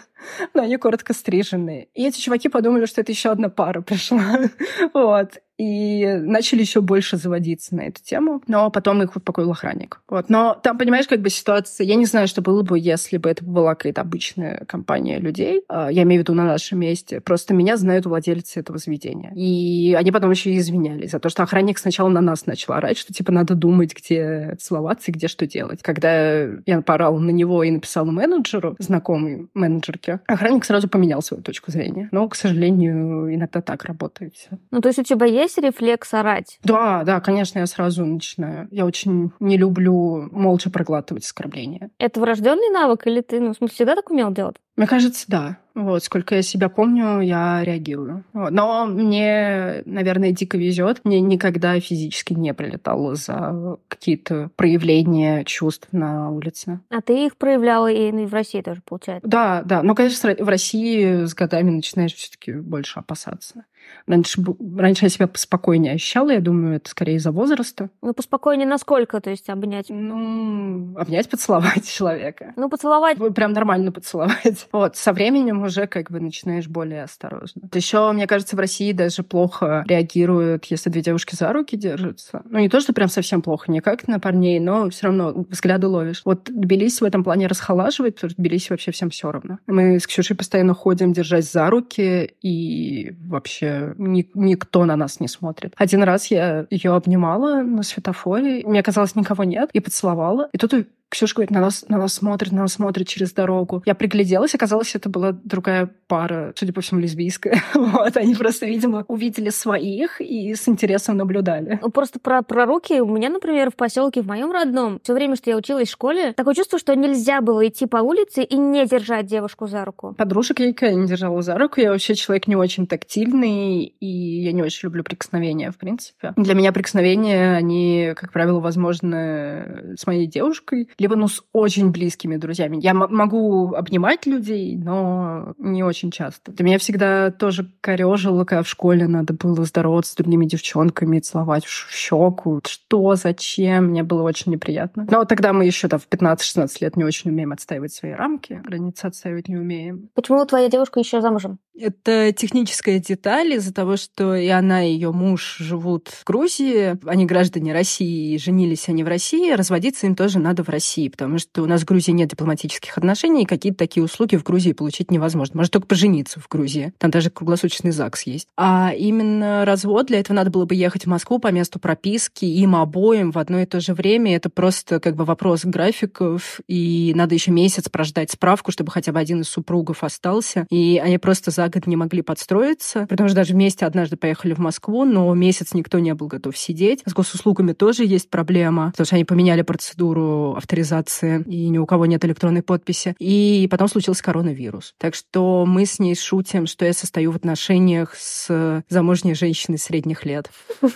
но 0.55 0.63
они 0.63 0.77
коротко 0.77 1.13
стриженные. 1.13 1.89
И 1.95 2.07
эти 2.07 2.21
чуваки 2.21 2.49
подумали, 2.49 2.87
что 2.87 3.01
это 3.01 3.13
еще 3.13 3.31
одна 3.31 3.49
пара 3.49 3.81
пришла. 3.81 4.41
вот 4.95 5.39
и 5.59 6.07
начали 6.23 6.61
еще 6.61 6.81
больше 6.81 7.17
заводиться 7.17 7.75
на 7.75 7.83
эту 7.83 8.03
тему. 8.03 8.43
Но 8.47 8.71
потом 8.71 9.03
их 9.03 9.15
успокоил 9.17 9.51
охранник. 9.51 10.01
Вот. 10.09 10.31
Но 10.31 10.59
там, 10.63 10.79
понимаешь, 10.79 11.07
как 11.07 11.21
бы 11.21 11.31
ситуация... 11.31 11.85
Я 11.87 11.97
не 11.97 12.07
знаю, 12.07 12.29
что 12.29 12.43
было 12.43 12.63
бы, 12.63 12.79
если 12.79 13.17
бы 13.17 13.29
это 13.29 13.45
была 13.45 13.75
какая-то 13.75 14.01
обычная 14.01 14.65
компания 14.67 15.19
людей. 15.19 15.63
А, 15.69 15.91
я 15.91 16.03
имею 16.05 16.21
в 16.21 16.23
виду 16.23 16.35
на 16.35 16.45
нашем 16.45 16.79
месте. 16.79 17.21
Просто 17.21 17.55
меня 17.55 17.77
знают 17.77 18.07
владельцы 18.07 18.61
этого 18.61 18.79
заведения. 18.79 19.33
И 19.35 19.95
они 19.99 20.13
потом 20.13 20.31
еще 20.31 20.51
и 20.51 20.59
извинялись 20.59 21.11
за 21.11 21.19
то, 21.19 21.29
что 21.29 21.43
охранник 21.43 21.79
сначала 21.79 22.09
на 22.09 22.21
нас 22.21 22.47
начал 22.47 22.75
орать, 22.75 22.97
что 22.97 23.13
типа 23.13 23.33
надо 23.33 23.55
думать, 23.55 23.95
где 23.97 24.57
целоваться 24.61 25.11
и 25.11 25.15
где 25.15 25.27
что 25.27 25.47
делать. 25.47 25.83
Когда 25.83 26.43
я 26.67 26.83
порал 26.83 27.19
на 27.19 27.31
него 27.31 27.65
и 27.65 27.71
написала 27.71 28.11
менеджеру, 28.11 28.77
знакомой 28.79 29.49
менеджерке, 29.55 30.21
охранник 30.27 30.65
сразу 30.65 30.89
поменял 30.89 31.21
свою 31.23 31.43
точку 31.43 31.73
зрения. 31.73 32.09
Но, 32.13 32.29
к 32.29 32.37
сожалению, 32.37 33.35
иногда 33.35 33.61
так 33.61 33.85
работает 33.85 34.35
все. 34.35 34.51
Ну, 34.71 34.81
то 34.81 34.89
есть 34.89 34.99
у 34.99 35.03
тебя 35.03 35.27
есть 35.27 35.48
есть 35.49 35.59
рефлекс 35.59 36.15
орать? 36.15 36.59
Да, 36.63 37.03
да, 37.05 37.21
конечно, 37.21 37.59
я 37.59 37.67
сразу 37.67 38.05
начинаю. 38.05 38.69
Я 38.71 38.85
очень 38.85 39.33
не 39.41 39.57
люблю 39.57 40.29
молча 40.31 40.71
проглатывать 40.71 41.25
оскорбления. 41.25 41.91
Это 41.99 42.21
врожденный 42.21 42.71
навык 42.71 43.07
или 43.07 43.21
ты, 43.21 43.41
ну, 43.41 43.53
в 43.53 43.57
смысле, 43.57 43.75
всегда 43.75 43.97
так 43.97 44.11
умел 44.11 44.31
делать? 44.31 44.57
Мне 44.77 44.87
кажется, 44.87 45.25
да. 45.27 45.59
Вот, 45.75 46.05
сколько 46.05 46.37
я 46.37 46.43
себя 46.43 46.69
помню, 46.69 47.21
я 47.21 47.65
реагирую. 47.65 48.25
Вот. 48.33 48.51
Но 48.51 48.87
мне, 48.87 49.83
наверное, 49.87 50.33
дико 50.33 50.57
везет. 50.57 51.01
Мне 51.05 51.21
никогда 51.21 51.79
физически 51.81 52.33
не 52.33 52.53
прилетало 52.55 53.15
за 53.15 53.79
какие-то 53.89 54.51
проявления 54.57 55.45
чувств 55.45 55.89
на 55.93 56.31
улице. 56.31 56.81
А 56.91 57.01
ты 57.01 57.27
их 57.27 57.37
проявляла 57.37 57.91
и 57.91 58.11
в 58.25 58.33
России 58.33 58.61
тоже, 58.61 58.83
получается? 58.85 59.29
Да, 59.29 59.63
да. 59.65 59.83
Но, 59.83 59.95
конечно, 59.95 60.35
в 60.39 60.49
России 60.49 61.25
с 61.25 61.35
годами 61.35 61.71
начинаешь 61.71 62.15
все-таки 62.15 62.53
больше 62.53 63.01
опасаться. 63.01 63.65
Раньше, 64.07 64.43
раньше 64.77 65.05
я 65.05 65.09
себя 65.09 65.29
спокойнее 65.35 65.95
ощущала, 65.95 66.31
я 66.31 66.41
думаю, 66.41 66.77
это 66.77 66.91
скорее 66.91 67.17
из-за 67.17 67.31
возраста. 67.31 67.91
Ну, 68.03 68.15
поспокойнее 68.15 68.67
насколько, 68.67 69.21
то 69.21 69.31
есть 69.31 69.49
обнять? 69.51 69.87
Ну, 69.91 70.97
обнять, 70.97 71.29
поцеловать 71.29 71.89
человека. 71.89 72.53
Ну, 72.57 72.69
поцеловать... 72.69 73.19
Прям 73.35 73.53
нормально 73.53 73.93
поцеловать. 73.93 74.67
Вот, 74.73 74.97
со 74.97 75.13
временем 75.13 75.63
уже 75.63 75.87
как 75.87 76.11
бы 76.11 76.21
начинаешь 76.21 76.69
более 76.69 77.03
осторожно. 77.03 77.69
Еще, 77.73 78.13
мне 78.13 78.27
кажется, 78.27 78.57
в 78.57 78.59
России 78.59 78.93
даже 78.93 79.23
плохо 79.23 79.85
реагируют, 79.89 80.67
если 80.67 80.91
две 80.91 81.03
девушки 81.03 81.35
за 81.35 81.53
руки 81.53 81.77
держатся. 81.77 82.43
Ну, 82.49 82.59
не 82.59 82.69
то, 82.69 82.81
что 82.81 82.93
прям 82.93 83.09
совсем 83.09 83.43
плохо, 83.43 83.71
не 83.71 83.81
как 83.81 84.09
на 84.09 84.21
парней, 84.21 84.61
но 84.61 84.89
все 84.91 85.07
равно 85.07 85.47
взгляды 85.51 85.87
ловишь. 85.87 86.23
Вот 86.25 86.45
Тбилиси 86.45 87.03
в 87.03 87.07
этом 87.07 87.25
плане 87.25 87.47
расхолаживает, 87.47 88.17
потому 88.17 88.31
что 88.31 88.41
Тбилиси 88.41 88.71
вообще 88.71 88.93
всем 88.93 89.11
все 89.11 89.31
равно. 89.31 89.59
Мы 89.67 89.99
с 89.99 90.07
Ксюшей 90.07 90.37
постоянно 90.37 90.75
ходим, 90.75 91.13
держась 91.13 91.51
за 91.51 91.69
руки, 91.71 92.35
и 92.43 93.13
вообще 93.27 93.78
ни, 93.99 94.29
никто 94.35 94.85
на 94.85 94.97
нас 94.97 95.21
не 95.21 95.29
смотрит. 95.29 95.75
Один 95.77 96.03
раз 96.03 96.27
я 96.27 96.67
ее 96.71 96.95
обнимала 96.95 97.63
на 97.63 97.83
светофоре, 97.83 98.63
мне 98.67 98.83
казалось, 98.83 99.15
никого 99.15 99.45
нет, 99.45 99.71
и 99.73 99.81
поцеловала. 99.81 100.49
И 100.53 100.59
тут 100.59 100.75
Ксюша 101.11 101.35
говорит, 101.35 101.51
на 101.51 101.61
нас, 101.61 101.85
на 101.89 101.97
нас 101.97 102.15
смотрит, 102.15 102.53
на 102.53 102.63
нас 102.63 102.75
смотрит 102.75 103.09
через 103.09 103.33
дорогу. 103.33 103.83
Я 103.87 103.95
пригляделась, 103.95 104.55
оказалось, 104.55 104.95
это 104.95 105.09
была 105.09 105.33
другая 105.33 105.91
пара, 106.07 106.53
судя 106.57 106.73
по 106.73 106.81
всему, 106.81 107.01
лесбийская. 107.01 107.63
вот, 107.75 108.17
они 108.17 108.35
просто, 108.35 108.67
видимо, 108.67 109.05
увидели 109.09 109.49
своих 109.49 110.21
и 110.21 110.55
с 110.55 110.69
интересом 110.69 111.17
наблюдали. 111.17 111.79
Ну, 111.81 111.91
просто 111.91 112.19
про, 112.19 112.43
про 112.43 112.67
руки. 112.67 113.01
У 113.01 113.09
меня, 113.09 113.31
например, 113.31 113.71
в 113.71 113.77
поселке 113.77 114.21
в 114.21 114.27
моем 114.27 114.53
родном, 114.53 115.01
все 115.03 115.15
время, 115.15 115.37
что 115.37 115.51
я 115.51 115.57
училась 115.57 115.89
в 115.89 115.93
школе, 115.93 116.33
такое 116.35 116.55
чувство, 116.55 116.79
что 116.79 116.95
нельзя 116.95 117.41
было 117.41 117.67
идти 117.67 117.87
по 117.87 117.99
улице 117.99 118.43
и 118.43 118.57
не 118.57 118.87
держать 118.87 119.27
девушку 119.27 119.67
за 119.67 119.85
руку. 119.85 120.15
Подружек 120.19 120.61
я 120.61 120.67
никогда 120.67 120.95
не 120.95 121.07
держала 121.07 121.41
за 121.41 121.57
руку. 121.57 121.81
Я 121.81 121.91
вообще 121.91 122.15
человек 122.15 122.49
не 122.49 122.57
очень 122.57 122.87
тактильный, 122.87 123.85
и 123.85 124.07
я 124.43 124.53
не 124.53 124.63
очень 124.63 124.81
люблю 124.87 125.03
прикосновения, 125.05 125.71
в 125.71 125.79
принципе. 125.79 126.35
Для 126.37 126.55
меня 126.55 126.73
прикосновения, 126.73 127.55
они, 127.57 128.13
как 128.15 128.33
правило, 128.33 128.61
возможны 128.61 129.95
с 129.97 130.07
моей 130.07 130.27
девушкой, 130.27 130.89
либо 130.99 131.17
ну 131.17 131.29
с 131.29 131.43
очень 131.53 131.91
близкими 131.91 132.37
друзьями. 132.37 132.79
Я 132.81 132.95
могу 132.95 133.75
обнимать 133.75 134.27
людей, 134.27 134.77
но 134.77 135.55
не 135.59 135.83
очень 135.83 136.11
часто. 136.11 136.53
Для 136.53 136.65
меня 136.65 136.79
всегда 136.79 137.31
тоже 137.31 137.71
корежило, 137.81 138.45
когда 138.45 138.63
в 138.63 138.69
школе 138.69 139.07
надо 139.07 139.33
было 139.33 139.65
здороваться 139.65 140.13
с 140.13 140.17
другими 140.17 140.47
девчонками, 140.47 141.21
целовать 141.21 141.65
в 141.65 141.91
щеку. 141.91 142.61
Что, 142.67 143.15
зачем? 143.15 143.87
Мне 143.87 144.03
было 144.03 144.23
очень 144.23 144.53
неприятно. 144.53 145.07
Но 145.11 145.25
тогда 145.25 145.53
мы 145.53 145.65
еще 145.65 145.89
там 145.89 146.01
в 146.01 146.09
15-16 146.09 146.69
лет 146.81 146.97
не 146.97 147.05
очень 147.05 147.31
умеем 147.31 147.53
отстаивать 147.53 147.93
свои 147.93 148.13
рамки, 148.13 148.61
границы 148.65 149.07
отстаивать 149.07 149.49
не 149.49 149.57
умеем. 149.57 150.11
Почему 150.15 150.45
твоя 150.45 150.69
девушка 150.69 151.01
еще 151.01 151.21
замужем? 151.21 151.59
Это 151.81 152.33
техническая 152.33 152.99
деталь 152.99 153.55
из-за 153.55 153.73
того, 153.73 153.97
что 153.97 154.35
и 154.35 154.49
она, 154.49 154.85
и 154.85 154.93
ее 154.93 155.13
муж 155.13 155.57
живут 155.59 156.09
в 156.09 156.25
Грузии. 156.25 156.99
Они 157.09 157.25
граждане 157.25 157.73
России, 157.73 158.35
и 158.35 158.39
женились 158.39 158.89
они 158.89 159.05
в 159.05 159.09
России. 159.09 159.53
Разводиться 159.53 160.07
им 160.07 160.17
тоже 160.17 160.39
надо 160.39 160.65
в 160.65 160.69
России, 160.69 161.09
потому 161.09 161.39
что 161.39 161.63
у 161.63 161.67
нас 161.67 161.83
в 161.83 161.85
Грузии 161.85 162.13
нет 162.13 162.31
дипломатических 162.31 162.99
отношений, 162.99 163.45
и 163.45 163.47
какие-то 163.47 163.79
такие 163.79 164.03
услуги 164.03 164.37
в 164.37 164.43
Грузии 164.43 164.73
получить 164.73 165.11
невозможно. 165.11 165.59
Может 165.59 165.73
только 165.73 165.87
пожениться 165.87 166.41
в 166.41 166.49
Грузии. 166.49 166.93
Там 166.99 167.11
даже 167.11 167.31
круглосуточный 167.31 167.93
ЗАГС 167.93 168.23
есть. 168.23 168.49
А 168.57 168.93
именно 168.97 169.65
развод, 169.65 170.07
для 170.07 170.21
этого 170.21 170.37
надо 170.37 170.51
было 170.51 170.65
бы 170.65 170.75
ехать 170.75 171.05
в 171.05 171.09
Москву 171.09 171.39
по 171.39 171.53
месту 171.53 171.79
прописки 171.79 172.45
им 172.45 172.75
обоим 172.75 173.31
в 173.31 173.39
одно 173.39 173.61
и 173.61 173.67
то 173.67 173.81
же 173.81 173.95
время. 173.95 174.35
Это 174.35 174.51
просто 174.51 174.99
как 174.99 175.15
бы 175.15 175.25
вопрос 175.25 175.65
графиков, 175.65 176.61
и 176.67 177.13
надо 177.15 177.35
еще 177.35 177.53
месяц 177.53 177.89
прождать 177.89 178.33
справку, 178.33 178.73
чтобы 178.73 178.91
хотя 178.91 179.13
бы 179.13 179.21
один 179.21 179.43
из 179.43 179.49
супругов 179.49 180.03
остался. 180.03 180.67
И 180.71 181.01
они 181.03 181.19
просто 181.19 181.51
за 181.51 181.68
год 181.69 181.87
не 181.87 181.97
могли 181.97 182.23
подстроиться, 182.23 183.07
потому 183.09 183.29
что 183.29 183.37
даже 183.37 183.55
вместе 183.55 183.87
однажды 183.87 184.17
поехали 184.17 184.55
в 184.55 184.59
Москву, 184.59 185.05
но 185.05 185.33
месяц 185.35 185.75
никто 185.75 185.99
не 185.99 186.15
был 186.15 186.27
готов 186.27 186.57
сидеть. 186.57 187.03
С 187.07 187.13
госуслугами 187.13 187.73
тоже 187.73 188.05
есть 188.05 188.31
проблема, 188.31 188.91
потому 188.91 189.07
что 189.07 189.17
они 189.17 189.25
поменяли 189.25 189.63
процедуру 189.63 190.55
авторизации, 190.57 191.43
и 191.47 191.69
ни 191.69 191.79
у 191.79 191.87
кого 191.87 192.07
нет 192.07 192.25
электронной 192.25 192.63
подписи. 192.63 193.15
И 193.19 193.69
потом 193.71 193.89
случился 193.89 194.23
коронавирус. 194.23 194.95
Так 194.99 195.15
что 195.15 195.65
мы 195.67 195.87
с 195.87 195.99
ней 195.99 196.15
шутим, 196.15 196.67
что 196.67 196.85
я 196.85 196.93
состою 196.93 197.33
в 197.33 197.37
отношениях 197.37 198.15
с 198.15 198.85
замужней 198.89 199.35
женщиной 199.35 199.79
средних 199.79 200.25
лет. 200.25 200.51